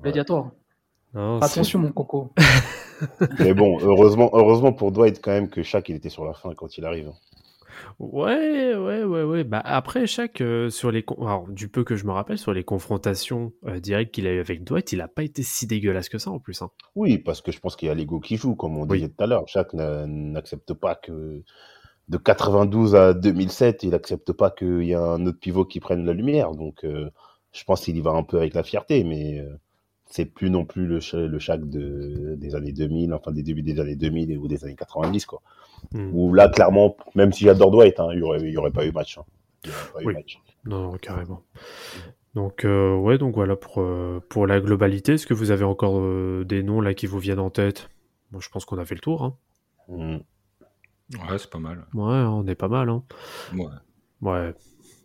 [1.12, 2.32] Non, Attention, mon coco.
[3.40, 6.54] Mais bon, heureusement, heureusement pour Dwight quand même que Shaq il était sur la fin
[6.54, 7.10] quand il arrive.
[7.98, 9.44] Ouais, ouais, ouais, ouais.
[9.44, 11.04] Bah, après, chaque, euh, sur les.
[11.20, 14.40] Alors, du peu que je me rappelle, sur les confrontations euh, directes qu'il a eu
[14.40, 16.62] avec Dwight, il a pas été si dégueulasse que ça en plus.
[16.62, 16.70] Hein.
[16.96, 18.98] Oui, parce que je pense qu'il y a l'ego qui joue, comme on Oui.
[18.98, 19.46] disait tout à l'heure.
[19.48, 21.42] Shaq n'a- n'accepte pas que
[22.08, 26.04] de 92 à 2007, il accepte pas qu'il y a un autre pivot qui prenne
[26.04, 26.52] la lumière.
[26.52, 27.10] Donc, euh,
[27.52, 29.44] je pense qu'il y va un peu avec la fierté, mais
[30.06, 33.78] c'est plus non plus le, le Shaq de, des années 2000, enfin des débuts des
[33.78, 35.40] années 2000 et- ou des années 90, quoi.
[35.92, 36.10] Hmm.
[36.12, 39.18] Où là, clairement, même si j'adore Dwight, hein, il y aurait, pas eu match.
[39.18, 39.24] hein.
[39.64, 40.14] Il y aurait pas eu Oui.
[40.14, 40.38] match.
[40.64, 41.42] Non, non, carrément.
[42.34, 45.14] Donc, euh, ouais, donc voilà pour, euh, pour la globalité.
[45.14, 47.90] Est-ce que vous avez encore euh, des noms là qui vous viennent en tête?
[48.30, 49.24] Moi, je pense qu'on a fait le tour.
[49.24, 49.36] Hein.
[49.88, 50.16] Mm.
[51.14, 51.84] Ouais, c'est pas mal.
[51.94, 52.88] Ouais, on est pas mal.
[52.88, 53.02] Hein.
[53.54, 53.64] Ouais.
[54.22, 54.54] Ouais.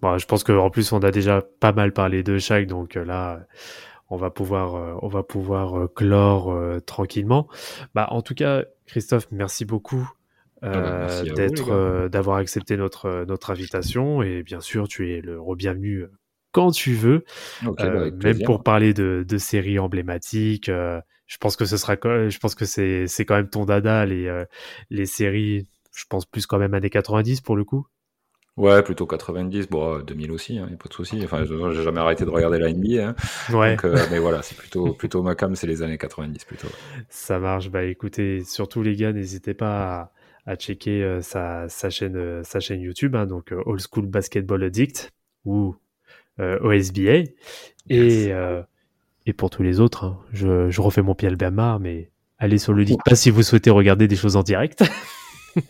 [0.02, 3.04] Bon, je pense qu'en plus, on a déjà pas mal parlé de chaque, donc euh,
[3.06, 3.40] là,
[4.10, 7.48] on va pouvoir, euh, on va pouvoir euh, clore euh, tranquillement.
[7.96, 10.08] Bah, en tout cas, Christophe, merci beaucoup
[10.62, 14.88] Ah bah, euh, à d'être, euh, d'avoir accepté notre euh, notre invitation et bien sûr,
[14.88, 16.12] tu es le re-bienvenu euh,
[16.52, 17.24] quand tu veux,
[17.64, 20.68] Euh, bah, même pour parler de, de séries emblématiques.
[20.68, 24.46] je pense que ce sera, je pense que c'est c'est quand même ton dada les
[24.90, 25.68] les séries.
[25.94, 27.88] Je pense plus quand même années 90 pour le coup.
[28.58, 31.22] Ouais, plutôt 90, bon, euh, 2000 aussi, hein, y a pas de souci.
[31.26, 33.16] Enfin, j'ai jamais arrêté de regarder la NBA, hein.
[33.50, 33.72] Ouais.
[33.72, 36.70] Donc, euh, mais voilà, c'est plutôt, plutôt ma cam, c'est les années 90 plutôt.
[37.10, 37.70] Ça marche.
[37.70, 40.12] Bah écoutez, surtout les gars, n'hésitez pas
[40.46, 44.06] à, checker euh, sa, sa chaîne euh, sa chaîne YouTube, hein, donc euh, Old School
[44.08, 45.12] Basketball Addict
[45.46, 45.76] ou
[46.40, 47.24] OSBA.
[47.90, 48.32] Et
[49.28, 52.74] et pour tous les autres, hein, je, je refais mon pied Bernard, mais allez sur
[52.74, 54.84] le League Pass si vous souhaitez regarder des choses en direct.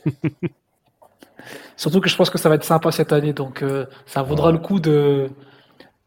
[1.78, 4.52] Surtout que je pense que ça va être sympa cette année, donc euh, ça vaudra
[4.52, 5.30] le coup de-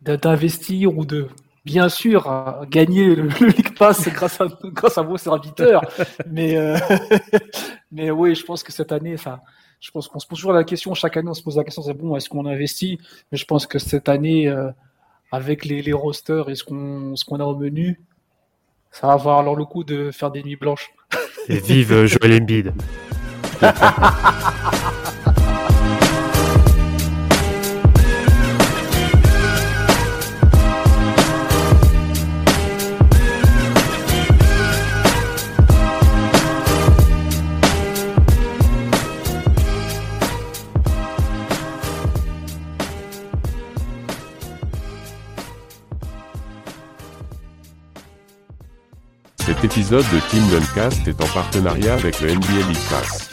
[0.03, 1.29] d'investir ou de
[1.64, 5.82] bien sûr euh, gagner le, le League Pass grâce à grâce à vos serviteurs.
[6.30, 6.78] mais euh,
[7.92, 9.42] mais oui, je pense que cette année, ça,
[9.80, 10.94] je pense qu'on se pose toujours la question.
[10.94, 12.98] Chaque année, on se pose la question, c'est bon, est-ce qu'on investit?
[13.30, 14.70] Mais je pense que cette année, euh,
[15.32, 18.00] avec les, les rosters et ce qu'on qu'on a au menu,
[18.90, 20.90] ça va avoir alors le coup de faire des nuits blanches.
[21.48, 22.72] Et vive Joel Embiid.
[49.49, 53.28] Cet épisode de Team Duncast est en partenariat avec le NBA League Pass.